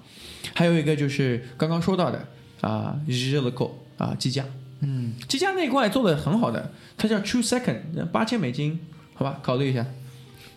[0.53, 2.23] 还有一个就是刚刚说到的
[2.61, 4.43] 啊 r e l i c o 啊机架，
[4.81, 8.79] 嗯，机架那一块做的很好的，它叫 True Second，八千美金，
[9.13, 9.85] 好吧，考虑一下。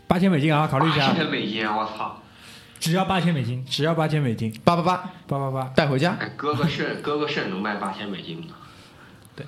[0.06, 2.22] 八千美金啊，考虑一下八，千美金，我操！
[2.80, 5.64] 只要八千美金，只要八千美金，八八八八八八。
[5.74, 8.54] 带回家，哎，割个肾， 割个肾能卖八千美金吗？
[9.36, 9.44] 对，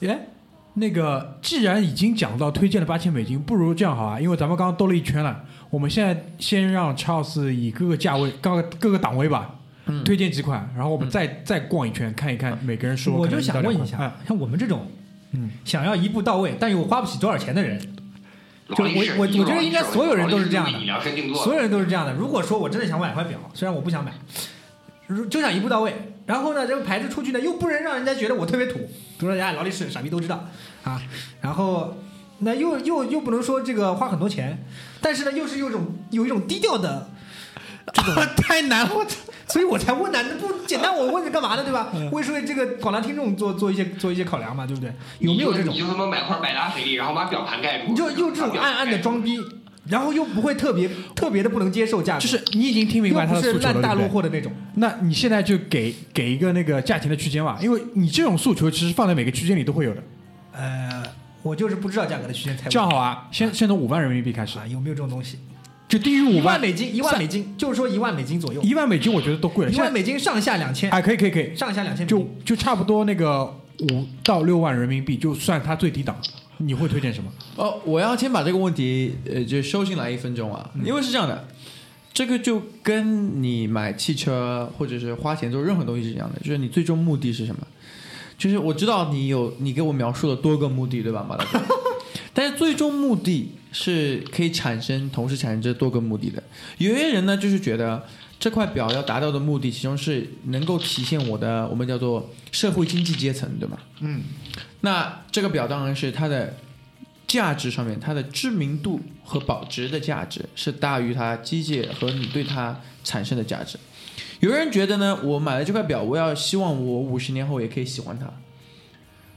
[0.00, 0.28] 耶，
[0.74, 9.56] 那个既然已经讲到推荐了八千美金，不如这样好啊，因为咱们刚刚兜了一圈了，我们现在先让 Charles 以各个价位、各个各个档位吧，
[9.88, 13.14] 嗯推荐几款，然后我们再、再逛一圈，看一看每个人说。
[13.14, 14.86] 我就想问一下，像我们这种
[15.32, 21.34] 嗯，想要一步到位，但又花不起多少钱的人，就我我我觉得应该所有人都是这样的。
[21.34, 22.12] 所有人都是这样的。
[22.14, 24.12] 如果说我真的想买块表，虽然我不想买，
[25.06, 25.94] 如就想一步到位，
[26.26, 28.78] 然后呢，这个牌子出去呢，又不能让人家觉得我特别土，
[29.18, 30.44] 比如说哎，劳力士傻逼都知道
[30.84, 31.00] 啊，
[31.40, 31.96] 然后
[32.40, 34.64] 那又又又不能说这个花很多钱，
[35.00, 37.10] 但是呢，又是有一种有一种低调的
[37.92, 39.16] 这种 太难了，我操！
[39.48, 41.90] 所以我才问呢，那不简单，我问这干嘛呢，对吧？
[42.12, 44.92] 为是为这个广大听众做做一些做一些考量嘛，对不对？
[45.20, 45.78] 有没有这种你？
[45.78, 49.38] 就他妈买块百达翡丽，然后把表盘盖住，你就用这种暗暗的装逼，
[49.86, 54.52] 然后又不会特别特别的不能接受价格，就是你已经听明白他是诉求了，烂大陆货的那种。
[54.74, 60.02] 那你现在就给给一个那个价钱的区间吧，因为你这种诉求其实放在每个区间里都会有的。
[60.52, 61.02] 呃，
[61.42, 65.38] 我就是不知道价格的区间这样好啊，先先从五万人民币开始啊，，有没有这种东西？
[65.88, 69.72] 就低于五万万美金，一万美金，就是说一万美金左右，一万美金，我觉得都贵了。
[69.72, 72.28] 一万美金上下两千，哎，可以可以可以，上下两千就。
[72.44, 73.44] 就差不多那个
[73.90, 76.14] 五到六万人民币，就算它最低档，
[76.58, 77.30] 你会推荐什么？
[77.56, 81.48] 哦，我要先把这个问题呃就收进来一分钟啊，因为是这样的，
[82.12, 87.66] 这个就跟你买汽车或者是花钱做任何东西是一样的，就是你最终目的是什么？
[88.36, 91.60] 就是我知道你有你给我描述了多个目的，对吧，马大哥？
[92.34, 96.42] 但是最终目的是可以产生同时产生这多个目的的。
[96.78, 98.06] 有些人呢，就是觉得
[98.38, 103.78] 这块表要达到的目的，其中是能够体现我的我们叫做社会经济阶层，对吧？
[104.00, 104.22] 嗯，
[104.80, 106.56] 那这个表当然是它的
[107.26, 113.78] 价值上面，它的知名度和保值的价值是大于它机械和你对它产生的价值。
[114.40, 118.32] 有人觉得呢，我买了这块表，我要希望我五十年后也可以喜欢它，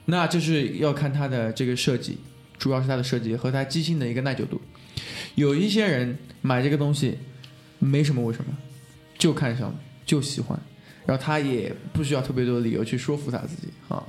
[0.06, 2.20] 那就是要看它的这个设计，
[2.62, 4.62] 主要是它的设计和它机芯的一个耐久度。
[5.34, 7.17] 有一些人买这个东西
[7.80, 8.56] 没什么为什么，
[9.17, 10.60] 就看上就喜欢，
[11.08, 14.04] 然后他也不需要特别多的理由去说服他自己啊。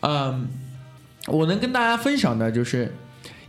[0.00, 0.48] 嗯，
[1.26, 2.94] 我能跟大家分享的就是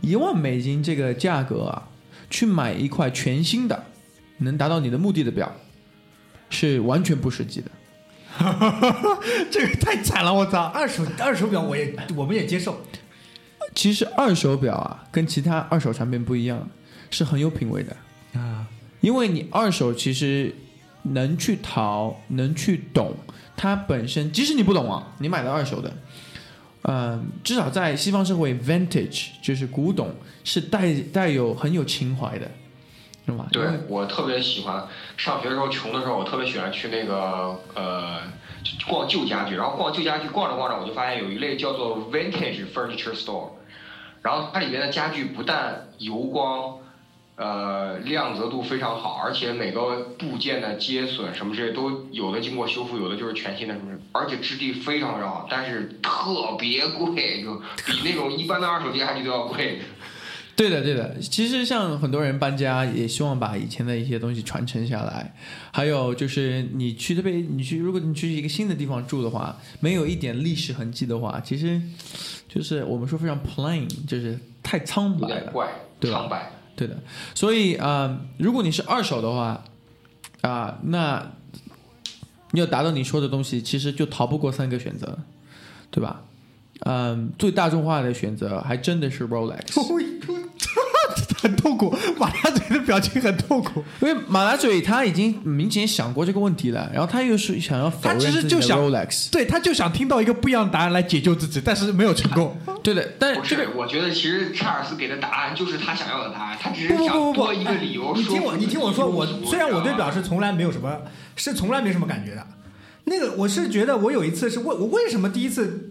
[0.02, 1.88] 一万美金这个价格啊，
[2.28, 3.84] 去买一块全新的
[4.38, 5.50] 能达到你的目的的表，
[6.50, 7.70] 是完全不实际的。
[9.50, 10.64] 这个太惨了，我操！
[10.64, 12.84] 二手二手表我也我们也接受，
[13.74, 16.68] 其实二手表啊，跟其他二手产品不一样，
[17.10, 17.96] 是很有品位的。
[18.38, 18.66] 啊，
[19.00, 20.54] 因为你二手其实
[21.02, 23.14] 能去淘，能去懂，
[23.56, 25.92] 它本身即使你不懂啊，你买的二手的，
[26.82, 32.50] 嗯、至少在西方社会，vintage 就是古董，是带带有很有情怀的，
[33.26, 33.46] 是吧？
[33.52, 38.20] 对我特别喜欢，上学的时候穷的时候，我特别喜欢去那个呃
[38.88, 43.50] 逛旧家具，然后逛旧家具逛着逛着，我就发现有一类叫做 vintage furniture store，
[44.24, 46.78] 然后它里面的家具不但油光。
[47.36, 59.82] 呃，亮泽度非常好，而且每个部件的接损什么这些都有的经过修复，有的就是全新的什么，而且质地非常非常好，但是特别贵，就比那种一般的二手家具都要贵。
[60.56, 61.18] 对的，对的。
[61.20, 65.34] 其实像很多人搬家，也希望把以前的一些东西传承下来。
[65.72, 71.80] 还有就是你去特别，你去如果你去一个新的地方住的话，没有一点历史痕迹的话，其实
[72.48, 75.50] 就是我们说非常 plain，就是太苍白了。
[75.50, 76.50] 怪，对吧苍白。
[76.76, 76.96] 对的，
[77.34, 79.64] 所以啊、呃如果你是二手的话，
[80.42, 81.32] 啊、那
[82.52, 85.18] 你要达到你说的东西，其实就逃不过三个选择，
[85.90, 86.22] 对吧？
[86.80, 89.62] 嗯，最大众化的选择还真的是 Rolex，
[91.44, 93.84] 很痛苦，马大嘴的表情很痛苦。
[94.00, 98.80] 因为马大嘴他已经明显想过这个问题了，然后他又是想要否他其认就想
[99.30, 102.56] 对，他就想听到一个不一样的答案来解救自己，但是没有成功。
[102.82, 111.02] 对的，但是这个，我觉得其实查尔斯给的答案就是他想要的答案，他只是不不想不不不，多一个理由你听我，你听我说，我虽然我对表你知道吗是从来没有什么，
[111.36, 112.46] 是从来没什么感觉的。
[113.04, 115.90] 那个我是觉得我有一次是为我为什么第一次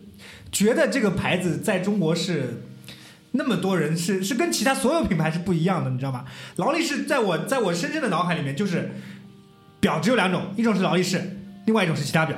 [0.51, 2.63] 觉得这个牌子在中国是
[3.35, 6.25] 那么多人是是跟其他所有品牌是不一样的，你知道吗？
[6.55, 8.91] 劳力士在我在我深深的脑海里面就是
[9.79, 12.37] 表只有两种，一种是劳力士，另外一种是其他表。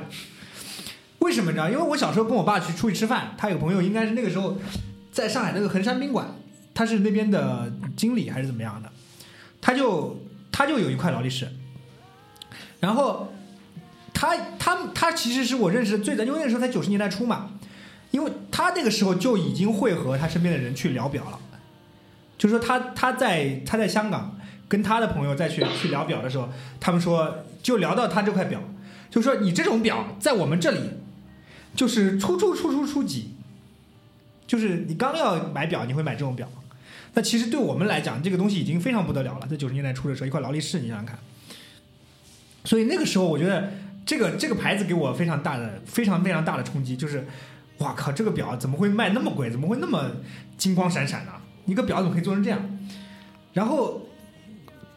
[1.18, 1.70] 为什么呢？
[1.70, 4.58] 因为我小时候跟我爸去出去吃饭，他有朋友应该是那个时候
[5.12, 6.34] 在上海那个衡山宾馆，
[6.72, 8.90] 他是那边的经理还是怎么样的，
[9.60, 11.48] 他就他就有一块劳力士，
[12.80, 13.32] 然后
[14.14, 17.50] 他他他其实是我认识的最早，因为那时候才九十年代初嘛，
[18.10, 21.38] 因为他那个时候就已经会和他身边的人去聊表了，
[22.38, 24.38] 就是说他他在他在香港
[24.68, 26.48] 跟他的朋友再去去聊表的时候，
[26.80, 28.62] 他们说就聊到他这块表，
[29.10, 30.80] 就说你这种表在我们这里
[31.74, 33.34] 就是初初初初初级，
[34.46, 36.48] 就是你刚要买表，你会买这种表。
[37.14, 39.46] 那其实对我们来讲，这个东西已经非常不得了了。
[39.46, 41.18] 在九十年代初的时候，一块劳力士，你想想看。
[42.64, 43.72] 所以那个时候，我觉得
[44.04, 47.26] 这个这个牌子给我非常大的、非常非常大的冲击，就是，
[47.78, 49.50] 哇靠，这个表怎么会卖那么贵？
[49.50, 50.10] 怎么会那么
[50.56, 51.32] 金光闪闪呢？
[51.66, 52.78] 一个表怎么可以做成这样？
[53.52, 54.08] 然后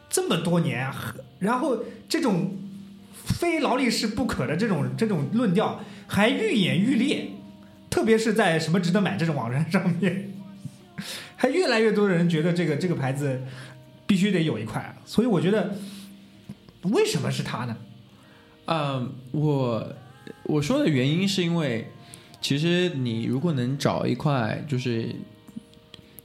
[0.10, 0.89] 这么多年，
[1.39, 2.58] 然后这种
[3.13, 7.30] 非劳力士不可的这种这种论调还愈演愈烈，
[7.89, 10.34] 特别是在什么值得买这种网站上面，
[11.36, 13.42] 还越来越多的人觉得这个这个牌子
[14.06, 15.76] 必须得有一块，所以我觉得
[16.84, 17.78] 为什么是它呢？
[18.65, 19.96] 嗯，我
[20.44, 21.92] 我说的原因是因为，
[22.41, 25.13] 其实你如果能找一块就是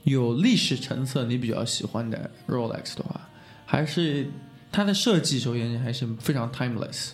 [0.03, 3.29] 有历史成色你比较喜欢的 Rolex 的话，
[3.65, 4.29] 还是
[4.71, 7.11] 它的设计首先还是非常 timeless，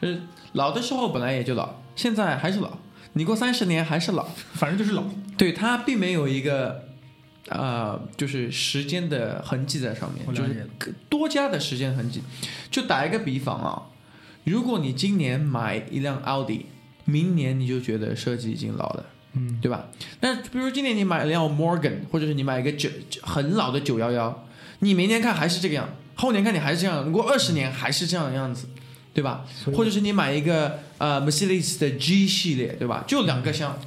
[0.00, 0.20] 就是
[0.52, 2.78] 老的时候本来也就老，现在还是老，
[3.12, 4.24] 你过三十年还是老，
[4.54, 5.04] 反正就是老，
[5.36, 6.84] 对它并没有一个
[7.48, 10.66] 呃，就是时间的痕迹在上面，就是
[11.08, 12.22] 多加的时间痕迹。
[12.70, 13.82] 就打一个比方啊，
[14.44, 16.66] 如果你今年买一辆奥迪，
[17.04, 19.88] 明年你就觉得设计已经老了，嗯，对吧？
[20.20, 22.88] 那比如今年你买一辆 Morgan，或者是你买一个九
[23.22, 24.46] 很老的九幺幺，
[24.80, 28.68] 你明年看还是这个样，后年看你还是这样，如果二十年还是这样的样子，
[29.14, 29.44] 对吧？
[29.74, 33.04] 或者是你买一个呃 Mercedes 的 G 系列，对吧？
[33.06, 33.78] 就两个箱，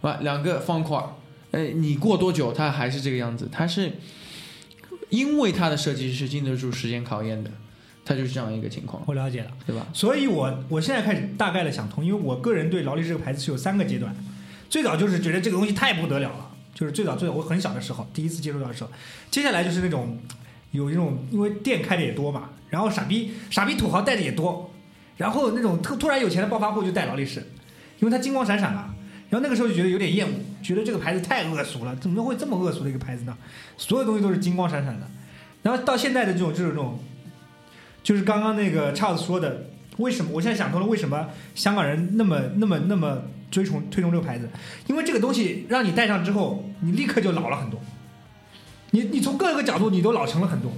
[0.00, 1.00] 吧，两个方块，
[1.50, 3.48] 呃，你过多久它还是这个样子？
[3.52, 3.92] 它是
[5.10, 7.50] 因为它的设计是经得住时间考验的，
[8.04, 9.50] 它就是这样一个情况，我了解了。
[9.66, 9.86] 对吧？
[9.92, 14.14] 所以我我现在开始大概的想通，因为我个人对劳力士这个牌子是有三个阶段，
[14.68, 18.90] 最早就是觉得这个东西太不得了了，就是最早最早我很小的时候第一次接触到的时候，
[19.30, 20.18] 接下来就是那种
[20.72, 24.70] 有一种因为店开的也多嘛，然后傻逼傻逼土豪带的也多，
[25.16, 27.40] 然后那种突突然有钱的暴发户就带劳力士，
[28.00, 28.94] 因为它金光闪闪嘛，
[29.30, 33.36] 然后那个时候就觉得有点厌恶，觉得这个牌子太恶俗了，怎么会这么恶俗的一个牌子呢？
[33.76, 35.06] 所有东西都是金光闪闪的，
[35.62, 36.98] 然后到现在的这种就是这种，
[38.02, 39.66] 就是刚刚那个 Charles 说的，
[39.98, 44.48] 为什么我现在想通了，为什么香港人那么那么那么追崇推崇这个牌子？
[44.86, 47.80] 因为这个东西让你戴上之后，你立刻就老了很多。
[48.94, 50.70] 你你从各个角度你都老成了很多，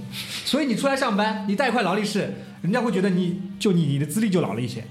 [0.45, 4.85] 所以你出来上班，你带一块劳力士，人家会觉得你就你你的资历就老了一些，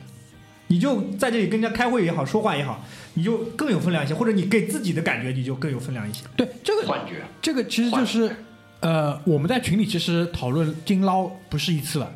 [0.66, 6.22] 你就在这里跟人家开会也好，说话也好，你就更有分量一些，或者你给自己的感觉你就更有分量一些。
[6.36, 7.22] 对这个幻觉。
[7.40, 8.36] 这个其实就是，
[8.80, 12.12] 呃，我们在群里其实讨论金捞不是一次了，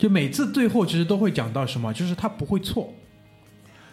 [0.00, 2.94] 就每次最后其实都会讲到什么，就是它不会错。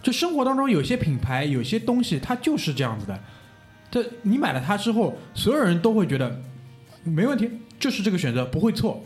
[0.02, 3.20] 就生活当中有些品牌、有些东西，它就是这样子的。
[3.91, 6.41] 这你买了它之后，所有人都会觉得
[7.04, 9.04] 没问题，就是这个选择不会错。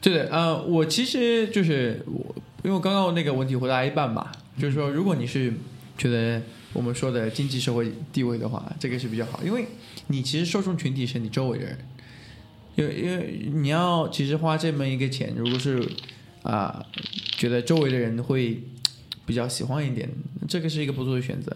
[0.00, 2.34] 对的，呃，我其实就是我，
[2.64, 5.52] 因为刚刚那个问题回答一半吧，就是说，如果你是
[5.98, 6.40] 觉得
[6.72, 9.66] 我们说的经济社会地位的话，这个是比较好，因为
[10.06, 11.78] 你其实受众群体是你周围的人，
[12.76, 15.82] 因为因为你要其实花这么一个钱，如果是
[16.42, 16.84] 啊、
[17.36, 18.62] 觉得周围的人会
[19.24, 20.08] 比较喜欢一点，
[20.46, 21.54] 这个是一个不错的选择。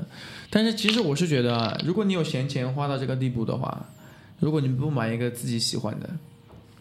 [0.50, 3.86] 但是其实我是觉得，如果你有闲钱花到这个地步的话，
[4.40, 6.10] 如果你不买一个自己喜欢的，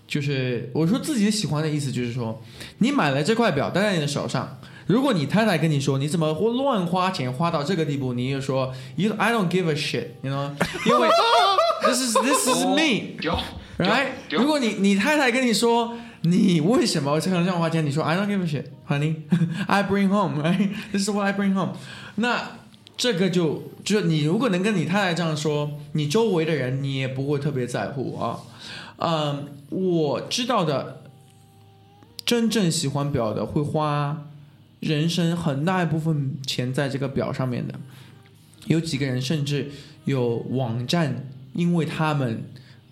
[0.07, 2.41] 就是我说自己喜欢的意思，就是说
[2.79, 10.49] 你买了这块表戴在你的手上，如果你太太跟你说你怎么会乱花钱花到这个地步，你就说 you I don't give a shit，you know，
[10.87, 11.07] 因为
[11.85, 13.17] this is this is me，
[13.83, 14.07] 丢 right？
[14.31, 21.77] 如果你你太太跟你说你为什么这样这样花钱，你说 I don't give a shit，honey，I bring home，right？This is what I bring home。
[22.15, 22.51] 那
[22.97, 28.39] 这个就就是你如果能跟你太太这样说，你周围的人你也不会特别在乎啊。
[28.97, 31.03] 嗯，我知道的，
[32.25, 34.25] 真正喜欢表的会花
[34.81, 37.75] 人生很大一部分钱在这个表上面的，
[38.65, 39.71] 有几个人甚至
[40.03, 42.43] 有网站，因为他们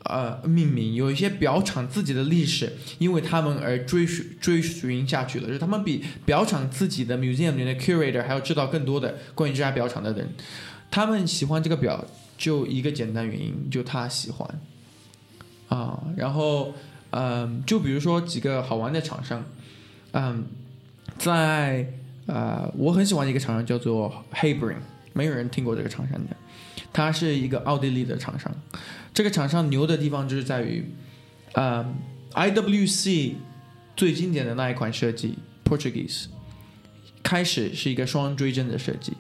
[0.04, 10.30] 呃命名，有一些表厂自己的历史，因为他们而追寻追寻下去了，就是他们比表厂自己的 museum 里的 curator 还要知道更多的关于这家表厂的人，
[10.90, 12.06] 他们喜欢这个表，
[12.38, 14.60] 就一个简单原因，就他喜欢
[15.68, 16.02] 啊。
[16.16, 16.74] 然后
[17.10, 19.44] 嗯，就比如说几个好玩的厂商，
[20.12, 20.46] 嗯，
[21.18, 21.92] 在
[22.28, 24.76] 呃，我很喜欢一个厂商叫做 Hebring，
[25.14, 26.36] 没有人听过这个厂商的，
[26.92, 28.54] 它是一个奥地利的厂商。
[29.18, 30.86] 这个厂商牛的地方就是在于，
[31.54, 31.84] 呃
[32.34, 33.34] ，IWC
[33.96, 36.26] 最经典的那一款设计 Portuguese，
[37.24, 39.14] 开始是一个双追针的设计，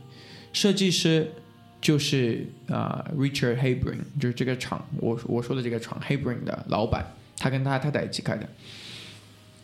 [0.53, 1.31] 设计师
[1.81, 7.03] 就是啊、Richard Hebring，就是这个厂我我说的这个厂 Hebring 的老板，
[7.35, 8.47] 他跟他太太一起开的。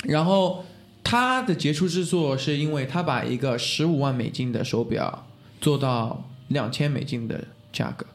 [0.04, 0.66] 然后
[1.04, 5.28] 他的杰出之作是因为他把一个十五万美金的手表
[5.62, 8.08] 做到两千美金的价格，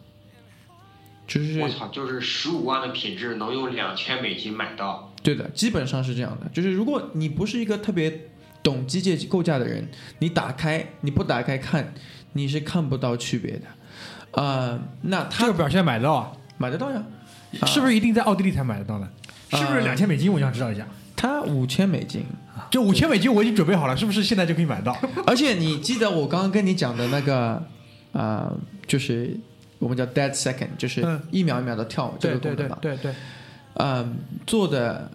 [1.28, 6.48] 就是我操，就是十五万的品质能用两千美金买到，对的，基本上是这样的。
[6.52, 8.28] 就是如果你不是一个特别
[8.62, 9.86] 懂机械构架的人，
[10.20, 11.92] 你打开你不打开看，
[12.32, 13.62] 你是看不到区别的。
[14.32, 16.32] 呃，那他这个表现买得到啊？
[16.56, 17.04] 买得到呀，
[17.60, 19.08] 啊是不是一定在奥地利才买得到呢？
[19.50, 20.32] 是不是两千美金？
[20.32, 20.86] 我想知道一下。
[21.14, 22.24] 它五千美金，
[22.70, 24.96] 就五千美金我已经准备好了，是不是现在就可以买到？
[25.26, 27.62] 而且你记得我刚刚跟你讲的那个，
[28.12, 28.56] 呃，
[28.86, 29.36] 就是
[29.78, 32.78] 我们叫 dead second，就是嗯一秒一秒的跳这个功能嘛。
[32.80, 33.14] 对对，
[33.74, 34.16] 嗯，
[34.46, 35.10] 做的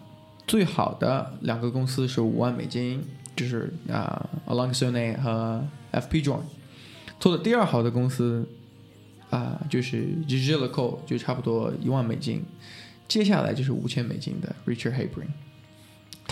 [0.47, 3.01] 最好的两个公司是五万美金，
[3.36, 6.41] 就是啊、a l o n g s o n e 和 FP Joint。
[7.20, 8.47] 做的第二好的公司
[9.30, 12.43] 啊、就是 g i g i l i c o 就差不多一万美金。
[13.07, 15.28] 接下来就是五千美金的 Richard Hebring，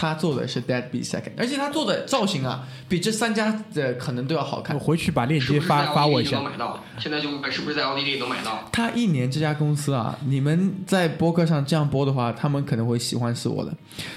[0.01, 4.81] 他做的是 Dead Beat Second，而且他做的造型啊，比这三家的可能都要好看我。
[4.81, 6.37] 回去把链接发是在奥地发我一下。
[6.39, 6.83] 利能买到？
[6.97, 8.67] 现在就问是不是在奥地利能买到？
[8.71, 13.71] 他一年这家公司啊，你们在播客上这样播的话，他们可能会喜欢死我的。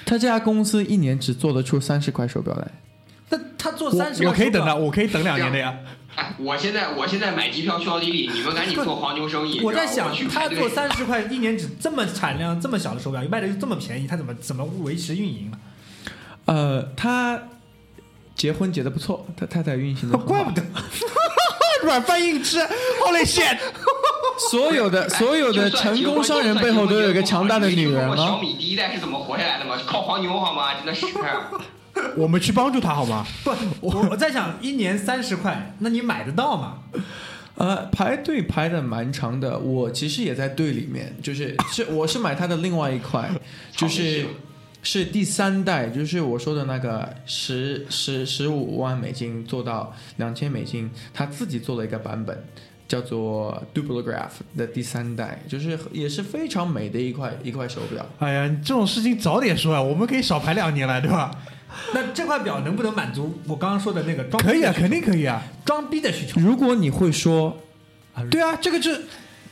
[0.06, 2.66] 他这家公司一年只做得出三十块手表来，
[3.28, 5.74] 那他做三十，我我可以等的，我可以等两年的呀。
[6.16, 9.60] 哎，我现在我现在买机票去奥地利，你们赶紧做黄牛生意。
[9.60, 15.58] 我在想，他做三十块一年只这么产量这么小的手表，卖的又这么便宜，他怎么怎么维持运营呢？
[16.46, 17.40] 呃，他
[18.34, 20.62] 结婚结的不错，他太太运行的怪不得
[21.84, 23.58] 软饭硬吃，Holy shit！
[24.50, 28.38] 所有的所有的成功商人背后都有一个强大的女人我小啊。
[28.40, 29.76] 米第一代是怎么活下来的吗？
[29.86, 30.74] 靠黄牛好吗？
[30.74, 31.06] 真的是。
[32.16, 33.24] 我们去帮助他好吗？
[33.44, 36.78] 不，我我在想，一年三十块，那你买得到吗？
[37.56, 43.30] 呃，排队排的蛮长的，我其实也在队里面，就是是我是买他的另外一块，
[43.76, 44.26] 就是
[44.84, 52.38] 是第三代，就是我说的那个十十十五万美金做到两千美金，他自己做了一个版本，
[52.86, 58.06] 叫做 Duplograph 的第三代，就是也是非常美的一块一块手表。
[58.18, 61.30] 哎呀，你这种事情早点说啊，我们可以少排两年了，对吧？
[61.92, 65.42] 那这块表能不能满足我刚刚说的那个装逼可以啊，肯定可以啊。
[65.64, 66.40] 装逼的需求？
[66.40, 67.56] 如果你会说，
[68.30, 68.92] 对啊，这个就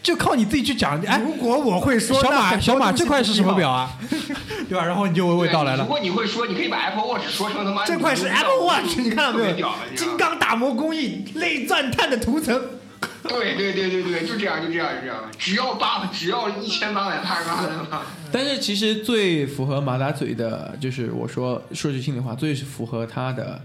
[0.02, 1.00] 就靠你自己去讲。
[1.02, 3.54] 哎，如果我会说，小马，小马，这块是什么？
[3.54, 3.90] 表啊？
[4.68, 4.84] 对吧？
[4.84, 5.84] 然后你就娓娓道来了。
[5.84, 12.60] 如果你会说，你可以把 Apple Watch 说成他妈这块是 Apple Watch，你看到没有金刚打磨工艺，类钻碳的涂层。
[13.28, 18.02] 对对对对对，就这样就这样就这样，只要八只要一千八百八十八的嘛。
[18.32, 23.60] 但是其实最符合马大嘴的，就是我说说句心里话，最符合他的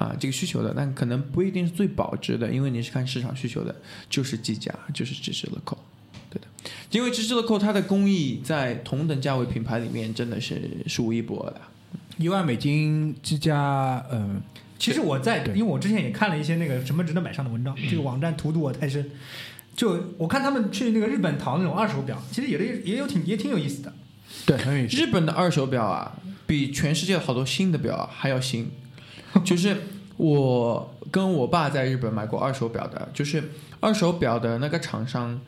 [0.00, 3.76] 啊这个需求的，但可能不一定是最保值的，因为你是看市场需求的，
[4.08, 5.76] 就是技嘉，就是芝士乐扣，
[6.30, 6.46] 对的，
[6.90, 11.60] 因为芝士乐扣它的工艺在同等价位品牌里面真的是数一不二的。
[12.16, 14.40] 一万美金之家，嗯，
[14.78, 19.10] 其实我在，因为我之前也看了一些那个什么值得买上的文章，这个网站荼毒我太深。
[19.76, 23.92] 就我看他们去那个日本淘那种二手表，其实也的也有挺也挺有意思的。
[24.46, 24.96] 对，很有意思。
[24.96, 28.70] 日本的二手表啊，比全世界好多新的表啊还要新。
[29.44, 29.76] 就是
[30.16, 33.50] 我跟我爸在日本买过二手表的，就是
[33.80, 35.40] 二手表的那个厂商，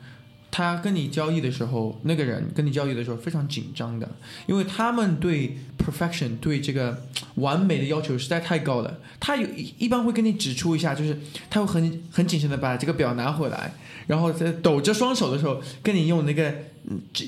[0.49, 4.09] 他跟你交易的时候，那个人跟你交易的时候非常紧张的，
[4.47, 7.03] 因为他们对 perfection 对这个
[7.35, 8.99] 完美的要求实在太高了。
[9.19, 11.19] 他有一般会跟你指出一下，就是
[11.49, 13.73] 他会很很谨慎的把这个表拿回来，
[14.07, 16.53] 然后在抖着双手的时候，跟你用那个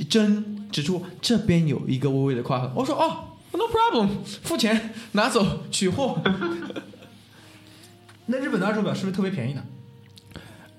[0.09, 2.71] 针指出这边有一个微微的划痕。
[2.75, 4.09] 我说哦，no problem，
[4.43, 6.21] 付钱拿走取货。
[8.27, 9.63] 那日本的二手表是不是特别便宜呢？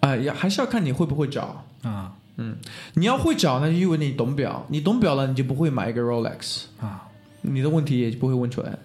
[0.01, 1.65] 哎呀还是要看你会不会找。
[1.83, 2.59] 啊嗯
[2.95, 7.09] 你要会找，那就意味着你懂表，你懂表了，你就不会买一个 Rolex，啊！
[7.41, 8.79] 你的问题也就不会问出来。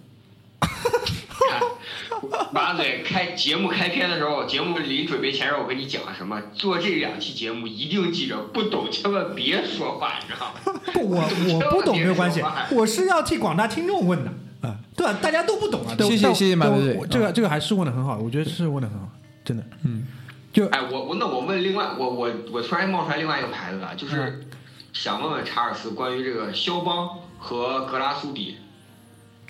[2.53, 6.41] 马嘴开节目开篇的时候，节目临准备前让我跟你讲什么？
[6.53, 10.79] 做这两期节目一定记着，不懂千万别说话，你知道吗？
[10.93, 11.21] 不，我
[11.53, 14.31] 我不懂没有关系，我是要替广大听众问的
[14.67, 15.17] 啊，对吧？
[15.21, 15.95] 大家都不懂啊。
[15.97, 19.07] 谢谢谢谢马但队队我这个这个还是问的很好，我觉得是问的很好，
[19.45, 19.63] 真的。
[19.83, 20.05] 嗯，
[20.51, 24.45] 就哎，我我那我问另外，我我我突然冒出来另外一个牌子了，嗯就是
[24.91, 28.57] 想问问查尔斯关于这个肖邦和格拉苏迪。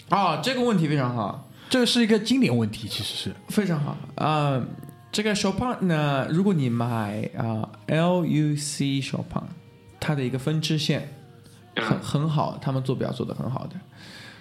[0.10, 4.62] 啊，这个问题非常好，这个是一个经典问题，其实是非常好啊、
[5.10, 9.44] 这个 Chopin 呢，如果你买啊、LUC Chopin，
[9.98, 11.14] 它的一个分支线
[11.78, 13.78] 很嗯很好，他们做表做的很好的。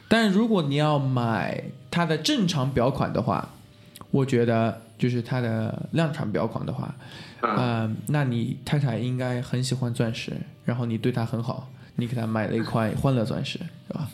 [0.08, 3.48] 但如果你要买它的正常表款的话，
[4.10, 6.92] 我觉得就是它的量产表款的话，
[7.42, 10.32] 嗯，嗯，那你太太应该很喜欢钻石，
[10.64, 14.08] 然后你对她很好，你给她买了一块欢乐钻石，是吧？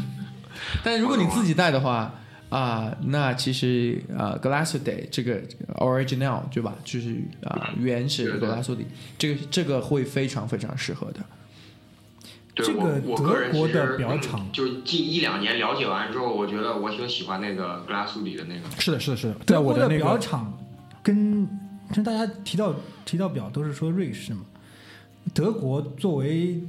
[0.84, 2.14] 但如果你自己戴的话，
[2.54, 5.42] 啊、那其实啊 g l a s s Day 这个
[5.74, 6.72] original 对吧？
[6.84, 8.86] 就是啊、原始对对格拉苏迪，
[9.18, 11.20] 这个这个会非常非常适合的。
[12.54, 18.60] 对这个德国的表厂就是近一两年了解完之后，我觉得我挺喜欢那个格拉苏里的那个。
[18.80, 20.56] 是的，是的，是的，在德国的我那个表厂
[21.02, 21.48] 跟
[21.92, 22.72] 跟大家提到
[23.04, 24.42] 提到表都是说瑞士嘛，
[25.34, 26.62] 德国作为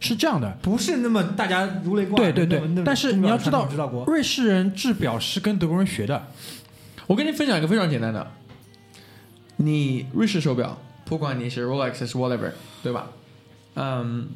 [0.00, 2.84] 是这样的，不是那么大家如雷贯耳对对对。
[2.84, 3.68] 但是你要知道
[4.06, 6.28] 瑞士人制表是跟德国人学的，
[7.06, 8.30] 我跟你分享一个非常简单的，
[9.56, 13.10] 你瑞士手表，不管你是 Rolex 还是 whatever，对吧？
[13.74, 14.28] 嗯，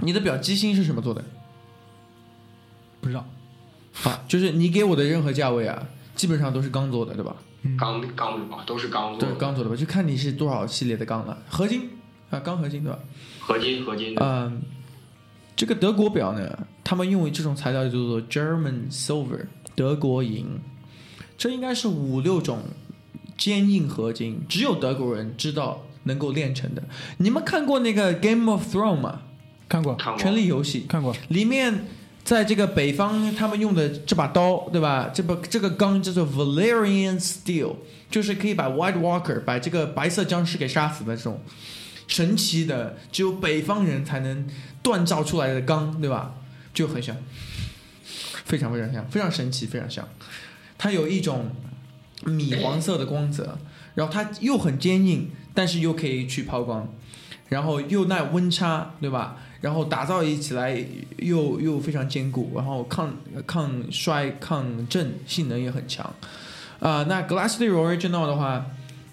[0.00, 1.24] 你的表机芯是什么做的？
[3.00, 3.26] 不知道。
[4.02, 7.36] 啊，就是你给我的任何价位啊，基本上都是钢做的，对吧？
[7.78, 9.26] 钢钢表都是钢做的。
[9.26, 11.88] 对，的，钢做的吧，就看你是多少系列的钢了，合金
[12.28, 12.98] 啊，钢合金对吧？
[13.44, 14.24] 合金合金的。
[14.24, 14.62] 嗯，
[15.54, 20.46] 这个德国表呢，他们用这种材料叫做 German Silver，德国银，
[21.36, 22.60] 这应该是五六种
[23.36, 26.82] 坚硬合金，只有德国人知道能够炼成的。
[27.18, 29.20] 你们看过那个 Game of Thrones 吗？
[29.68, 31.86] 看过看过权力游戏看过，里面，
[32.22, 35.10] 在这个北方他们用的这把刀，对吧？
[35.12, 37.76] 这把这个钢叫做 Valerian Steel，
[38.10, 41.40] 就是可以把 White Walker 把这个白色僵尸给杀死的这种
[42.06, 44.46] 神奇的，只有北方人才能
[44.82, 46.34] 锻造出来的钢，对吧？
[46.72, 47.16] 就很像，
[48.44, 50.08] 非常非常像，非常神奇，非常像。
[50.76, 51.50] 它有一种
[52.24, 53.58] 米黄色的光泽，
[53.94, 56.92] 然后它又很坚硬，但是又可以去抛光，
[57.48, 59.36] 然后又耐温差，对吧？
[59.60, 60.84] 然后打造一起来
[61.16, 66.14] 又又非常坚固，然后抗抗摔、抗震性能也很强。
[66.80, 68.66] 啊、那 Glassly Original 的话，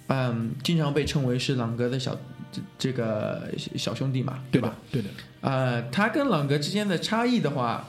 [0.08, 2.18] 嗯，经常被称为是朗格的小
[2.52, 4.76] 这这个小兄弟嘛，对吧？？
[4.92, 5.10] 对的，
[5.42, 7.88] 呃，他跟朗格之间的差异的话，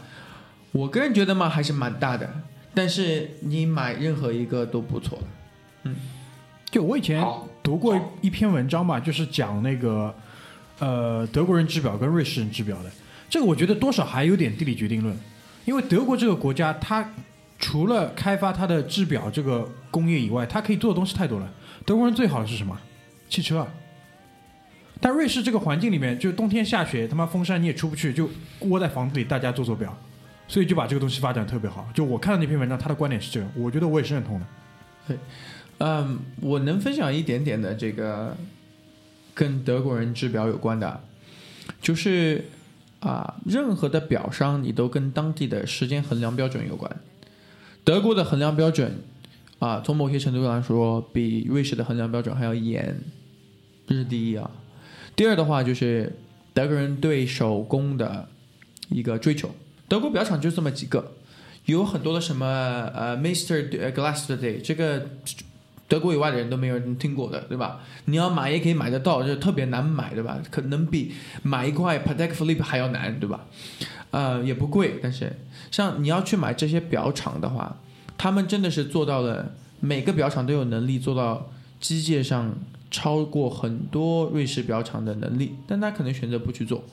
[0.70, 2.30] 我个人觉得嘛还是蛮大的。
[2.74, 5.18] 但是你买任何一个都不错
[5.82, 5.94] 嗯。
[6.70, 7.22] 就我以前，
[7.62, 10.14] 读过一篇文章嘛，就是讲那个
[10.78, 12.90] 呃德国人制表跟瑞士人制表的。
[13.28, 15.14] 这个我觉得多少还有点地理决定论，
[15.66, 17.06] 因为德国这个国家，它
[17.58, 21.52] 除了开发它的制表这个工业以外，它可以做的东西太多了。
[21.84, 22.74] 德国人最好的是什么？
[23.28, 23.68] 汽车啊。
[25.03, 28.30] 但瑞士这个环境里面，就冬天下雪，他妈风山你也出不去，就
[28.61, 29.94] 窝在房子里，大家做做表，
[30.46, 31.88] 所以就把这个东西发展特别好。
[31.92, 34.46] 就我看到那篇文章，他的观点是这个，我觉得我也是认同的。
[35.09, 35.18] 对
[35.78, 38.36] 嗯，我能分享一点点的这个
[39.34, 41.00] 跟德国人制表有关的，
[41.80, 42.44] 就是
[43.00, 46.88] 啊，任何的表商你都跟当地的时间衡量标准有关。
[47.82, 49.03] 德国的衡量标准
[49.59, 52.96] 啊，从某些程度上来说，比瑞士的衡量标准还要严，
[53.88, 54.48] 这是第一啊。
[55.14, 56.16] 第二的话就是
[56.54, 58.28] 德国人对手工的
[58.88, 59.50] 一个追求，
[59.88, 61.12] 德国表厂就这么几个，
[61.66, 62.46] 有很多的什么
[62.94, 65.08] 呃 Mister Glass Day 这个
[65.88, 67.80] 德国以外的人都没有人听过的，对吧？
[68.06, 70.40] 你要买也可以买得到，就特别难买，对吧？
[70.50, 73.46] 可能比买一块 Patek Philippe 还要难，对吧？
[74.10, 75.36] 呃，也不贵，但是
[75.70, 77.78] 像你要去买这些表厂的话，
[78.16, 82.54] 他们真的是做到了，每个表厂都有能力做到机械上
[82.93, 86.84] 超过很多瑞士表厂的能力，但他可能选择不去做。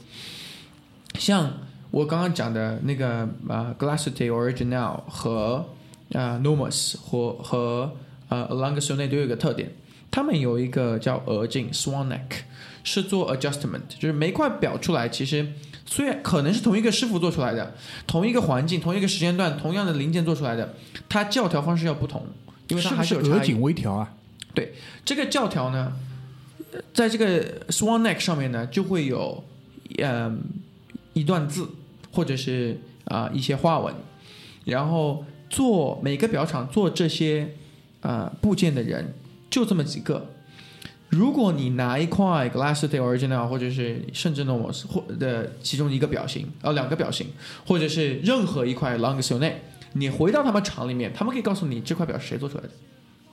[1.15, 1.51] 像
[1.91, 5.65] 我刚刚讲的那个啊、g l a s s t y Original 和
[6.13, 7.91] 啊、Nomos 或和
[8.29, 9.69] 呃 l o n g s o n e 都有一个特点，
[10.09, 12.43] 他们有一个叫额镜 Swan Neck，
[12.83, 15.53] 是做 adjustment，就是每块表出来，其实
[15.85, 17.75] 虽然可能是同一个师傅做出来的，
[18.07, 20.73] 同一个环境、同一个时间段、同样的零件做出来的，
[21.09, 22.25] 它校调方式要不同，
[22.69, 23.25] 因为它是不还。
[23.25, 24.13] 是额颈微调啊？
[24.59, 24.73] 对
[25.05, 25.93] 这个教条呢，
[26.93, 29.41] 在这个 Swan Neck 上面呢，就会有
[29.99, 30.41] 嗯
[31.13, 31.69] 一段字，
[32.11, 33.93] 或者是啊、一些花纹，
[34.65, 37.55] 然后做每个表厂做这些
[38.01, 39.13] 啊、部件的人
[39.49, 40.31] 就这么几个。
[41.09, 47.27] 如果你拿一块 Glass Day Original 或者是甚至 Nomos 或的其中一个表型，呃两个表型，
[47.65, 49.53] 或者是任何一块 Long s o n e
[49.93, 52.69] 你回到他们厂里面，他们可以告诉你这块表是谁做出来的。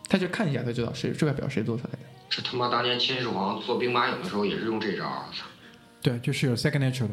[0.08, 1.98] 他就看一下他知道谁这块表谁做出来的。
[2.28, 5.46] 这他妈当年秦始皇做兵马俑的时候也是用这招儿，我操！
[6.02, 7.10] 对，就是有 second nature 的。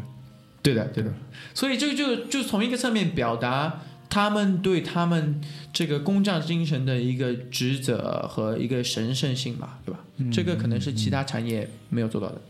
[0.61, 1.13] 对的，对的。
[1.53, 5.41] 所以这个就就从一个侧面表达他们对他们
[5.73, 9.99] 这个工匠精神的一个职责和一个神圣性吧，对吧？
[10.31, 12.41] 这个可能是其他产业没有做到的。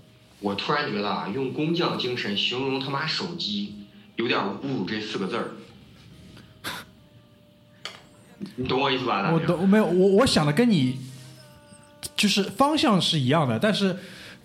[0.41, 3.73] 我突然觉得啊，用工匠精神形容他妈手机，
[4.17, 5.51] 有点侮辱这四个字儿。
[8.55, 9.31] 你懂我意思吧？
[9.33, 10.99] 我懂没有，我我想的跟你
[12.15, 13.95] 就是方向是一样的，但是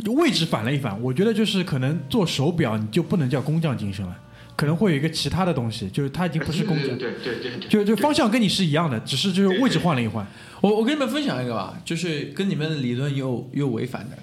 [0.06, 1.00] 位置反了一反。
[1.02, 4.16] 我觉得就是可能做手表你就不能叫工匠精神了，
[4.56, 10.26] 可能会有一个其他的东西，就是它已经不是工匠，对对对对对，就就方向跟你是一样的，只是就是位置换了一换。
[10.60, 14.16] 我我跟你们分享一个吧，就是跟你们的理论又又违反的。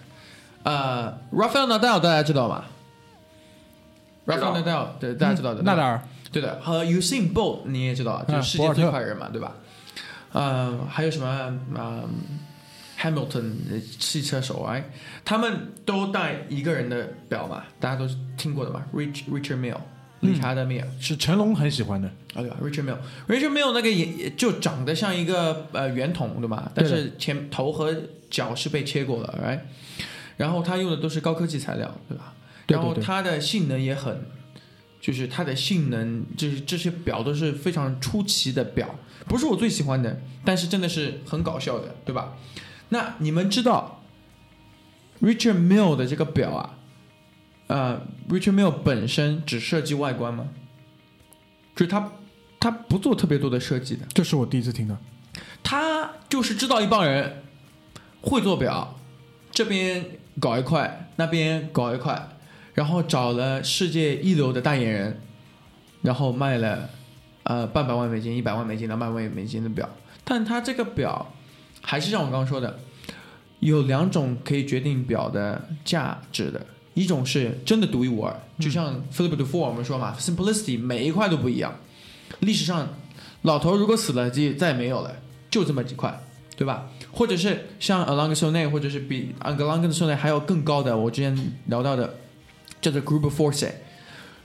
[0.63, 2.69] 呃，Rafael Nadal 大家知道吧
[4.25, 5.61] ？Rafael Nadal 对大家知道的。
[5.61, 6.01] 纳达尔，
[6.31, 9.55] 对的，和 Usain Bolt 你也知道，就是世界最快人嘛，对吧？
[10.31, 12.03] 呃，还有什么呃
[12.99, 14.89] Hamilton 呃汽车手哎，
[15.23, 19.79] 他们都戴一个人的表嘛，大家都是听过的嘛，Rich Richard Mille，
[20.21, 20.87] 理查德米尔。
[20.99, 22.07] 是成龙很喜欢的。
[22.33, 26.71] 啊，对吧？Richard Mille，Richard Mille 那个也也就长得像一个呃圆筒，对吧？
[26.75, 27.95] 但是前头和
[28.29, 29.59] 脚是被切过了，right？
[30.37, 32.33] 然后他用的都是高科技材料，对吧？
[32.67, 34.25] 然后它的性能也很，
[34.99, 38.95] 就是它的性能，就是这些表都是非常出奇的表，
[39.27, 42.37] 不是我最喜欢的，但是真的是很搞笑的，对吧？
[42.89, 44.03] 那你们知道
[45.21, 46.77] Richard Mill 的这个表啊，
[47.67, 50.49] 呃，Richard Mill 本身只设计外观吗？
[51.75, 52.11] 就是他
[52.59, 54.97] 他不做特别多的设计的，这是我第一次听的。
[55.63, 57.43] 他就是知道一帮人
[58.21, 58.99] 会做表，
[59.51, 60.05] 这边
[60.39, 62.29] 搞一块，那边搞一块，
[62.73, 65.21] 然后找了世界一流的代言人，
[66.03, 66.89] 然后卖了
[67.45, 69.89] 呃半百万美金、一百万美金、两百万美金的表。
[70.23, 71.33] 但它这个表
[71.81, 72.79] 还是像我刚刚说的，
[73.59, 81.75] 有两种可以决定表的价值的，一种是真的独一无二，就像 Philip d u f o r 我们说嘛，simplicity 每一块都不一样。
[82.39, 82.89] 历史上
[83.43, 85.15] 老头如果死了，就再也没有了，
[85.51, 86.19] 就这么几块，
[86.57, 86.89] 对吧？
[87.11, 92.15] 或者是像 Along s o n e 或者是比 Along s o n e 还有更高的，我之前聊到的
[92.81, 93.69] 叫做 Group Force，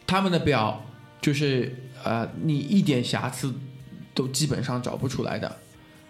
[0.07, 0.84] 他们的表
[1.22, 1.74] 就是
[2.05, 3.55] 呃，你一点瑕疵
[4.14, 5.57] 都基本上找不出来的，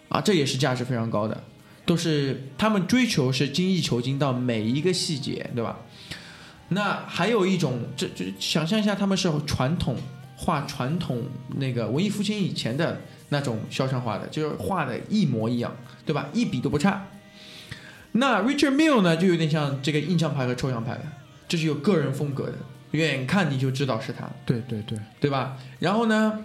[0.09, 1.43] 啊，这也是价值非常高的，
[1.85, 5.79] 都是他们追求是精益求精到每一个细节，对吧？
[6.69, 9.97] 那还有一种，这这想象一下，他们是传统
[10.37, 11.23] 画传统
[11.57, 15.75] 那个文艺复兴以前的那种肖像画的，就是画的一模一样，
[16.05, 16.29] 对吧？
[16.33, 17.07] 一笔都不差。
[18.13, 21.03] 那 Richard Mille 呢，就有点像这个印象派和抽象派的，
[21.47, 22.53] 这是有个人风格的，
[22.91, 24.29] 远看你就知道是他。
[24.45, 25.57] 对对对，对吧？
[25.79, 26.39] 然后呢，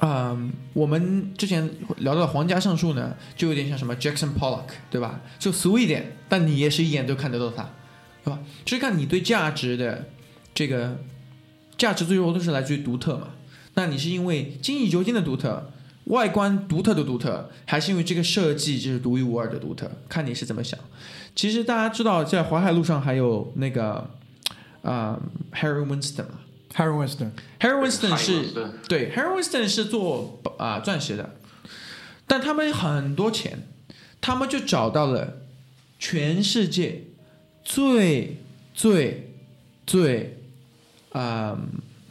[0.00, 1.68] 嗯，我们之前
[1.98, 5.20] 聊到的皇家橡树呢，就有点像什么 Jackson Pollock，对吧？
[5.38, 7.70] 就俗一点，但你也是一眼就看得到它，
[8.24, 8.40] 对吧？
[8.64, 10.06] 就是看你对价值的
[10.54, 10.98] 这个
[11.76, 13.28] 价值最后都是来自于独特嘛。
[13.74, 15.70] 那你是因为精益求精的独特，
[16.04, 19.90] 外观独特的独特，还是因为这个设计就是独一无二的独特？
[20.08, 20.78] 看你是怎么想。
[21.36, 24.10] 其实大家知道，在淮海路上还有那个
[24.82, 25.20] 啊、
[25.52, 26.40] Harry Winston 嘛
[26.74, 31.34] Harry Winston，，Harry Winston 是对对，Harry Winston 是做啊、钻石的，
[32.26, 33.66] 但他们很多钱，
[34.20, 35.38] 他们就找到了
[35.98, 37.04] 全世界
[37.64, 38.36] 最
[38.74, 39.34] 最
[39.86, 40.38] 最
[41.12, 41.58] 啊、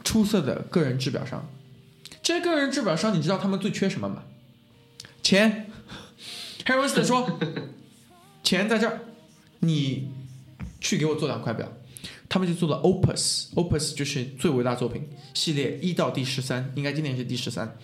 [0.04, 1.48] 出色的个人制表商。
[2.22, 4.24] 这些个人制表商，你知道他们最缺什么吗？
[5.22, 5.72] 钱。
[6.66, 7.40] Harry Winston 说，
[8.44, 9.00] 钱在这儿，
[9.60, 10.10] 你
[10.82, 11.72] 去给我做两块表。
[12.30, 17.78] 他们就做了 Opus，Opus 就是最伟大作品系列一到第十三，应该今年是第十三。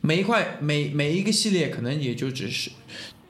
[0.00, 2.70] 每一块每每一个系列可能也就只是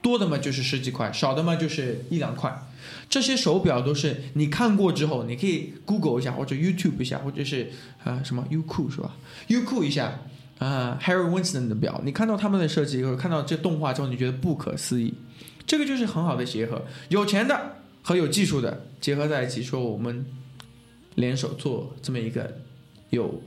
[0.01, 2.67] 多的嘛就是十几块，少的嘛就是一两块。
[3.09, 7.71] 这些手表都是你看过之后，你可以 Google 一下或者 YouTube 一下，或者是
[8.03, 9.15] 啊、什么优酷是吧？
[9.47, 10.21] 优酷一下
[10.59, 15.13] 啊、Harry Winston 的表，你看到他们的设计以后看到这动画之后，你觉得不可思议。
[15.67, 17.74] 这个就是很好的结合，有钱的
[18.07, 20.23] 和有技术的结合在一起，说我们
[21.15, 22.55] 联手做这么一个
[23.09, 23.41] 有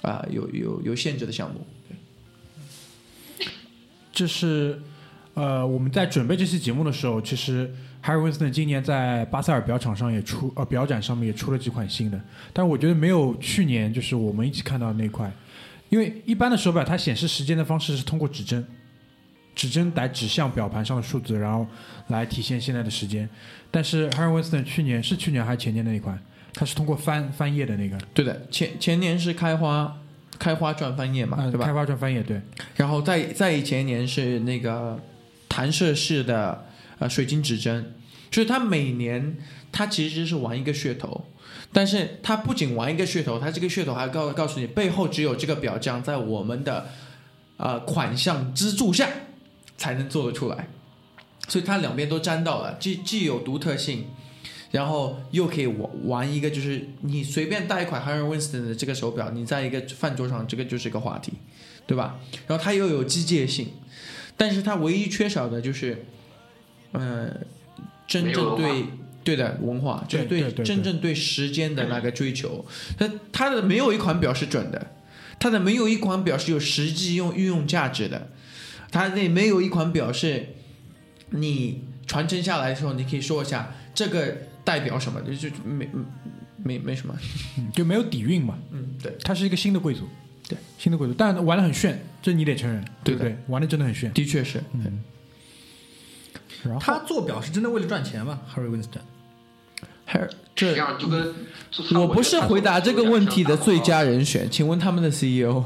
[0.00, 1.60] 啊、有有有限制的项目。
[4.10, 4.80] 这是
[5.34, 7.70] 呃我们在准备这期节目的时候，其实
[8.02, 12.18] Harry Winston 今年在巴塞尔表场上也出呃表展上面也出了几款新的，
[12.54, 15.30] 但我觉得没有去年就是我们一起看到的那块，
[15.90, 18.66] 因为一般的手表它显示时间的方式是通过指针，
[19.54, 21.66] 指针来指向表盘上的数字，然后
[22.08, 23.28] 来体现现在的时间。
[23.70, 26.18] 但是 Harry Winston 去年是去年还是前年那一款，
[26.54, 29.98] 它是通过翻翻页的那个，对的，前前年是开花
[30.38, 31.66] 开花转翻页嘛，呃，对吧？
[31.66, 31.72] 开？
[31.72, 32.40] 花转翻页对，
[32.76, 35.00] 然后再再以前年是那个
[35.48, 36.66] 弹射式的
[36.98, 37.94] 呃水晶指针，
[38.30, 39.36] 就是它每年
[39.70, 41.26] 它其实是玩一个噱头，
[41.72, 46.88] 但是它不仅玩一个噱头，它这个噱头还告告诉你背后只有这个表匠在我们的
[47.56, 49.08] 呃款项资助下
[49.76, 50.68] 才能做得出来，
[51.48, 54.06] 所以它两边都沾到了，既既有独特性。
[54.72, 61.34] 然后又可以玩玩一个，就是你随便带一款 Harry Winston 的这个手表，你在一个饭桌上，这个就是一个话题，
[61.86, 62.18] 对吧？
[62.46, 63.68] 然后它又有机械性，
[64.34, 66.06] 但是它唯一缺少的就是，
[66.92, 67.30] 呃，
[68.06, 68.84] 真正对
[69.22, 72.64] 对的文化，就是对对对真正对时间的那个追求。
[72.98, 74.92] 它它的没有一款表是准的，
[75.38, 78.30] 它的没有一款表是有实际用运用价值的，
[78.92, 80.46] 它那没有一款表是
[81.30, 85.88] 你传承下来的时候，你可以说一下这个代表什么，就就没
[86.62, 87.16] 没没什么。
[87.58, 88.58] 嗯就没有底蕴嘛。
[88.70, 90.06] 嗯，对，它是一个新的贵族，
[90.46, 93.36] 对，新的贵族，但玩的很炫，这你得承认，对不对？
[93.48, 94.12] 玩的真的很炫。
[94.12, 94.62] 的确是。
[94.74, 95.02] 嗯，
[96.64, 99.00] 然后他做表是真的为了赚钱吗？Harry Winston，
[100.04, 101.34] 还实际这上就跟
[101.94, 105.64] 我不是回答这个问题的最佳人选，请问他们的 E CEO？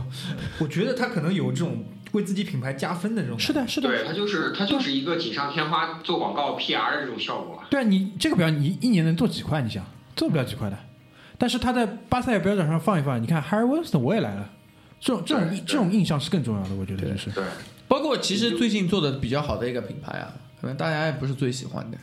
[0.61, 1.85] 我觉得他可能有这种
[2.17, 3.39] 为自己品牌加分的这种。
[3.39, 7.62] 是的，是的，对，它就是它就是一个锦上添花做广告 PR 的这种效果。
[7.71, 9.62] 对啊，你这个表你一年能做几块？
[9.62, 9.85] 你想
[10.17, 10.79] 做不了几块的，
[11.39, 14.51] 但是他在巴塞尔表展上放一放，你看 Harry Winston 我也来了，
[14.99, 17.31] 这种这种这种印象是更重要的，我觉得就是。
[17.31, 17.45] 对，
[17.87, 21.99] 包括其实最近做的比较好的一个品牌啊，可能大家也不是最喜欢的，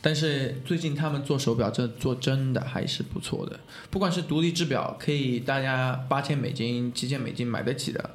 [0.00, 8.10] 但是最近他们做手表这做真的还是不错的，不管是独立制表可以大家八千美金、七千美金买得起的，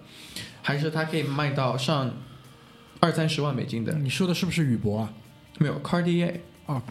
[0.67, 2.11] 还是它可以卖到上
[2.99, 5.13] 二三十万美金的，你说的是不是宇舶啊？
[5.59, 6.41] 没有 Cartier。
[6.65, 6.83] 啊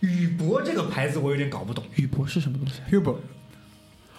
[0.00, 1.84] 宇舶这个牌子我有点搞不懂。
[1.94, 3.18] 宇舶是什么东西？，Hublot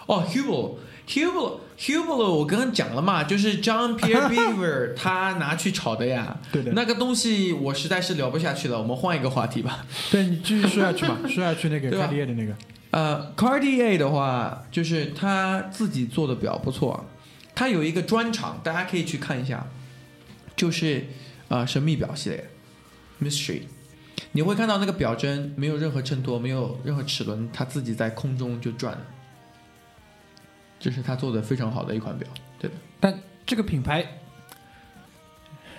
[0.06, 6.38] 哦 Hublot，我刚刚讲了嘛，就是 John Pierre Beaver 他拿去炒的呀。
[6.50, 9.84] 对的那个东西我实在是聊不下去了，我们换一个话题吧。
[10.10, 12.54] 对你继续说下去吧，说下去那个 Cartier 的那个，
[12.92, 17.04] 呃，Cartier 的话，就是他自己做的表不错，啊
[17.54, 19.66] 他有一个专场，大家可以去看一下，
[20.56, 21.06] 就是
[21.48, 22.50] 呃神秘表系列
[23.22, 23.62] Mystery，
[24.32, 28.98] 你会看到那个表针没有任何衬托，没有任何齿轮，它自己在空中就转，
[30.80, 32.28] 这是他做的非常好的一款表，
[32.58, 32.76] 对的。
[32.98, 34.04] 但这个品牌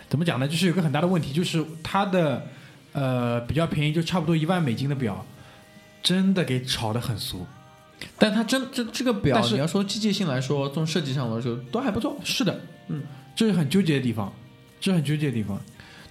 [0.08, 0.48] 怎么讲呢？
[0.48, 2.48] 就是有个很大的问题，就是它的
[2.94, 5.26] 呃比较便宜，就差不多一万美金的表，
[6.02, 7.46] 真的给炒得很俗。
[8.18, 12.18] 但它真这这个表，你要说机械性来说，从设计上来说都还不错。
[12.24, 13.04] 是的，嗯，
[13.36, 14.32] 这是很纠结的地方，
[14.80, 15.60] 这是很纠结的地方。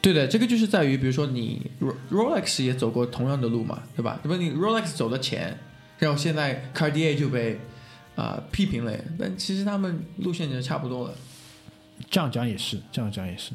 [0.01, 4.21] 对的，这个就是在于，比如说你 Ro- Rolex 也走过同样的路嘛，对吧？
[4.23, 4.37] 对吧？
[4.37, 5.59] 你 Rolex 走的前，
[5.99, 7.59] 然后现在 Cartier 就被
[8.15, 11.15] 啊、批评了，但其实他们路线就差不多了。
[12.11, 13.53] 这样讲也是，这样讲也是。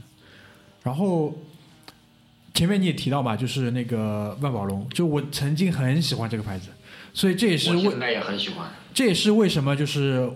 [0.81, 1.37] 然后
[2.53, 6.69] 前面你也提到嘛，就是那个万宝龙，就我曾经很喜欢这个牌子，
[7.13, 8.67] 所以这也是为我现在也很喜欢。
[8.93, 10.29] 这也是为什么就是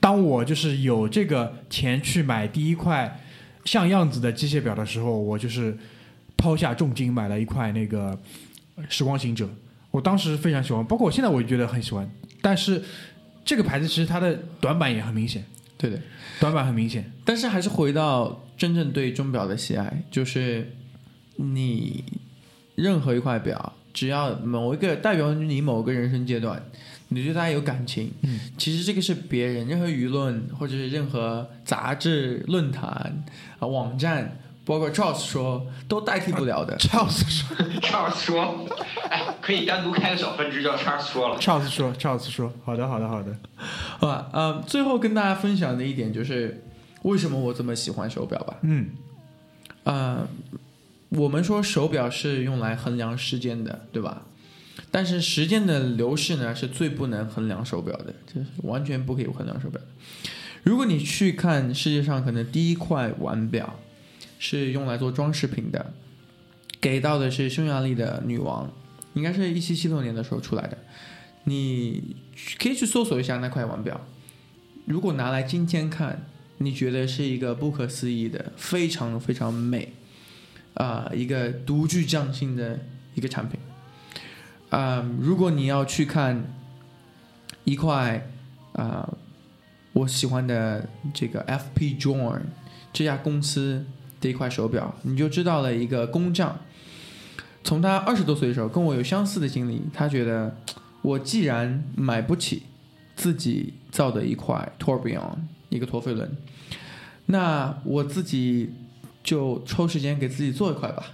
[0.00, 3.20] 当我就是有这个钱去买第一块
[3.64, 5.76] 像样子的机械表的时候，我就是
[6.36, 8.18] 抛下重金买了一块那个
[8.88, 9.48] 时光行者。
[9.90, 12.08] 我当时非常喜欢，包括我现在我也觉得很喜欢。
[12.40, 12.82] 但是
[13.44, 15.44] 这个牌子其实它的短板也很明显，
[15.76, 16.00] 对的，
[16.38, 17.12] 短板很明显。
[17.24, 20.72] 但是还是回到真正对钟表的喜爱，就是
[21.40, 22.04] 你
[22.74, 26.62] 任何一块表，只要某一个代表你某个人生阶段，
[27.08, 33.24] 你对它有感情，嗯，其实这个是别人任何舆论或者是任何杂志、论坛
[33.58, 36.76] 啊、网站，包括 Charles 说都代替不了的。
[36.78, 38.66] Charles 说 Charles 说，
[39.08, 41.38] 哎，可以单独开个小分支叫 Charles 说了。
[41.40, 43.34] ，Charles 说，Charles 说，好的，好的，好的。
[43.98, 46.62] 好吧，呃，最后跟大家分享的一点就是，
[47.02, 48.56] 为什么我这么喜欢手表吧。
[48.62, 48.90] 嗯，
[49.82, 50.28] 呃，
[51.10, 54.26] 我们说手表是用来衡量时间的，对吧？
[54.90, 59.80] 但是时间的流逝呢，是最不能衡量手表的，这是完全不可以衡量手表。
[60.62, 63.78] 如果你去看世界上可能第一块腕表
[64.38, 65.92] 是用来做装饰品的，
[66.80, 68.70] 给到的是匈牙利的女王，
[69.14, 70.78] 应该是一七七六年的时候出来的。
[71.44, 72.16] 你
[72.58, 74.00] 可以去搜索一下那块腕表，
[74.86, 76.26] 如果拿来今天看，
[76.58, 79.92] 你觉得是一个不可思议的、非常非常美
[80.80, 82.78] 啊、一个独具匠心的
[83.14, 83.60] 一个产品。
[84.70, 86.42] 啊、如果你要去看
[87.64, 88.26] 一块
[88.72, 89.12] 啊、
[89.92, 92.40] 我喜欢的这个 FP Join
[92.92, 93.84] 这家公司
[94.20, 96.56] 的一块手表，你就知道了一个工匠，
[97.62, 100.56] 从他二十多岁的时候跟我有相似的经历，他觉得
[101.02, 102.62] 我既然买不起
[103.16, 105.36] 自己造的一块 Torbion
[105.68, 106.30] 一个陀飞轮，
[107.26, 108.70] 那我自己
[109.30, 111.06] 就抽时间给自己做一块吧，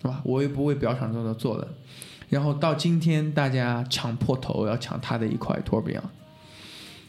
[0.00, 0.22] 是吧？
[0.24, 1.68] 我也不为表场做的做了。
[2.30, 6.02] 然后到今天，大家抢破头要抢他的一块托比昂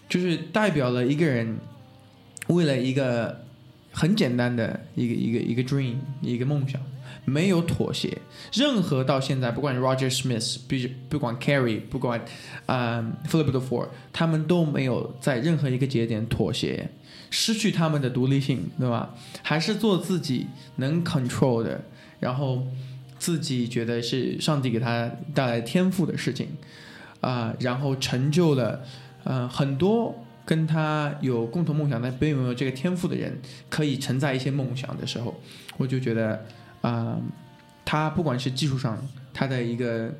[0.09, 1.57] 就是代表了一个人
[2.47, 3.45] 为了一个
[3.93, 6.81] 很简单的一个一个一个 dream 一个梦想，
[7.25, 8.17] 没有妥协。
[8.53, 10.75] 任何到现在，不管 Roger Smith，不
[11.09, 12.23] 不管 Carey，不管
[12.65, 16.89] 嗯 Philip the Four，他们都没有在任何一个节点妥协，
[17.29, 19.15] 失去他们的独立性，对吧？
[19.41, 20.47] 还是做自己
[20.77, 21.83] 能 control 的，
[22.19, 22.65] 然后
[23.17, 26.47] 自己觉得是上帝给他带来天赋的事情
[27.21, 28.81] 啊、然后成就了
[29.23, 33.39] 呃很多跟他有共同梦想但并没有这个天赋的人，
[33.69, 35.39] 可以承载一些梦想的时候，
[35.77, 36.43] 我就觉得
[36.81, 37.19] 啊、
[37.85, 38.97] 他不管是技术上，
[39.33, 40.13] 他的一个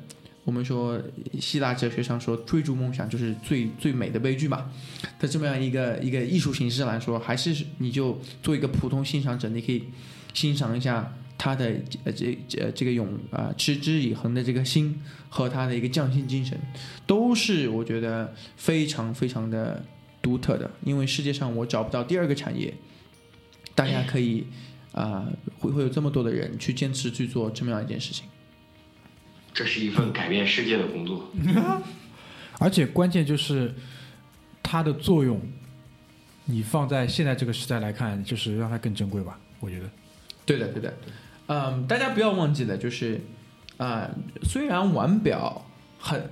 [0.44, 1.00] 我们说
[1.40, 4.70] 希腊哲学上说追逐梦想就是最最美的悲剧嘛。
[5.18, 9.84] 的这么样一个一个艺术形式来说，还是你就做一个普通欣赏者，你可以
[10.34, 11.72] 欣赏一下他的
[12.04, 16.58] 呃这这这个永啊、持之以恒的这个心和他的一个匠心精神，
[17.06, 19.84] 都是我觉得非常非常的
[20.20, 22.72] 独特的，因为世界上我找不到第二个产业，
[23.74, 24.46] 大家可以
[24.92, 25.26] 啊、
[25.58, 28.26] 会会有这么多的人去坚持去做这么样一件事情。
[29.54, 31.30] 这是一份改变世界的工作。
[32.58, 33.74] 而且关键就是
[34.62, 35.40] 它的作用，
[36.44, 39.38] 你放在现在这个时代来看，就是让它更珍贵吧。
[39.60, 39.90] 我觉得，
[40.46, 40.94] 对的，对的，
[41.46, 43.20] 嗯，大家不要忘记了，就是
[43.78, 44.08] 啊、
[44.42, 45.64] 虽然腕表
[45.98, 46.30] 很，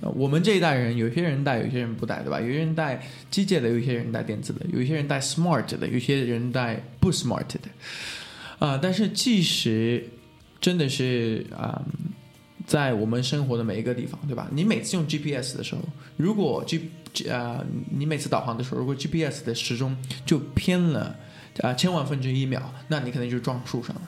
[0.00, 2.40] 我们这一代人，有些人戴，有些人不戴，对吧？
[2.40, 7.60] 有些人戴机械的，有些人戴电子的，有些人戴 smart 的，有些人戴不 smart 的，
[8.58, 10.04] 啊、但是即使
[10.60, 11.82] 真的是啊、
[12.66, 14.48] 在我们生活的每一个地方，对吧？
[14.52, 15.82] 你每次用 GPS 的时候，
[16.16, 16.90] 如果 G
[17.30, 21.16] 啊、你每次导航的时候，如果 GPS 的时钟就偏了
[21.62, 24.02] 啊、千万分之一秒，那你可能就撞树上了，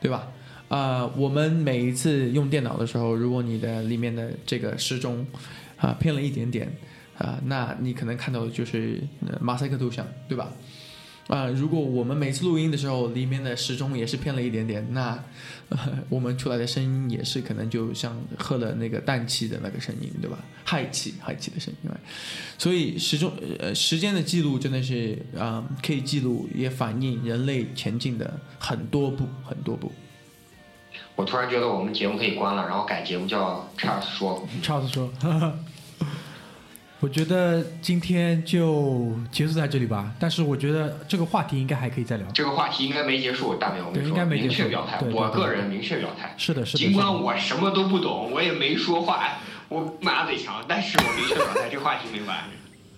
[0.00, 0.26] 对吧？
[0.72, 5.26] 啊、我们每一次用电脑的时候，如果你的里面的这个时钟
[5.76, 6.66] 啊、偏了一点点
[7.18, 8.98] 啊、那你可能看到的就是、
[9.38, 10.50] 马赛克图像，对吧？
[11.28, 15.22] 啊、如果我们每次录音的时候，里面的时钟也是偏了一点点，那、
[16.08, 20.38] 我们出来的声音也是可能就像喝了那个氮气的那个声音，对吧？
[20.64, 21.90] 氦气，氦气的声音。
[22.56, 29.92] 所以时钟呃时间的记录真的是啊、可以记录也反映人类前进的很多步很多步。
[31.14, 34.46] 我突然觉得我们节目可以关了，然后改节目叫 Charles 说。
[34.62, 35.12] Charles 说，
[37.00, 40.12] 我觉得今天就结束在这里吧。
[40.18, 42.26] 但是我觉得这个话题应该还可以再聊。
[42.32, 46.34] 这个话题应该没结束，大明我跟你说，应该没结束明确表态，对对对我个人明确表态。
[46.38, 49.38] 是的，是的，尽管我什么都不懂，我也没说话，
[49.68, 52.38] 我马嘴强，但是我明确表态，这个话题没完。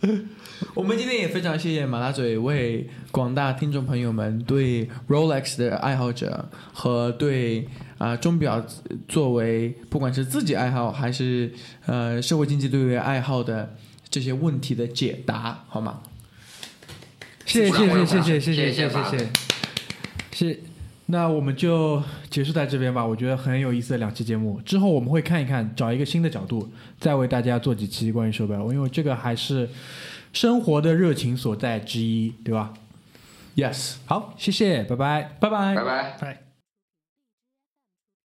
[0.74, 7.66] 我们今天也非常谢谢马大嘴为广大听众朋友们对 Rolex 的爱好者和对
[7.98, 8.64] 啊、钟表
[9.08, 11.52] 作为不管是自己爱好还是
[11.86, 13.74] 呃社会经济对于爱好的
[14.10, 16.00] 这些问题的解答，好吗？
[17.46, 19.18] 谢谢谢谢谢谢谢谢谢谢谢
[20.32, 20.60] 谢谢。
[21.06, 23.04] 那我们就结束在这边吧。
[23.04, 29.68] 我觉得很有意思的两期节目，之后我们会看一看，找一个新的角度，再为大家做几期关于手表，因为这个还是
[30.32, 32.72] 生活的热情所在之一，对吧
[33.54, 35.36] ？Yes，好，谢谢，拜拜。
[35.38, 36.16] 拜拜拜拜。
[36.18, 36.43] 拜。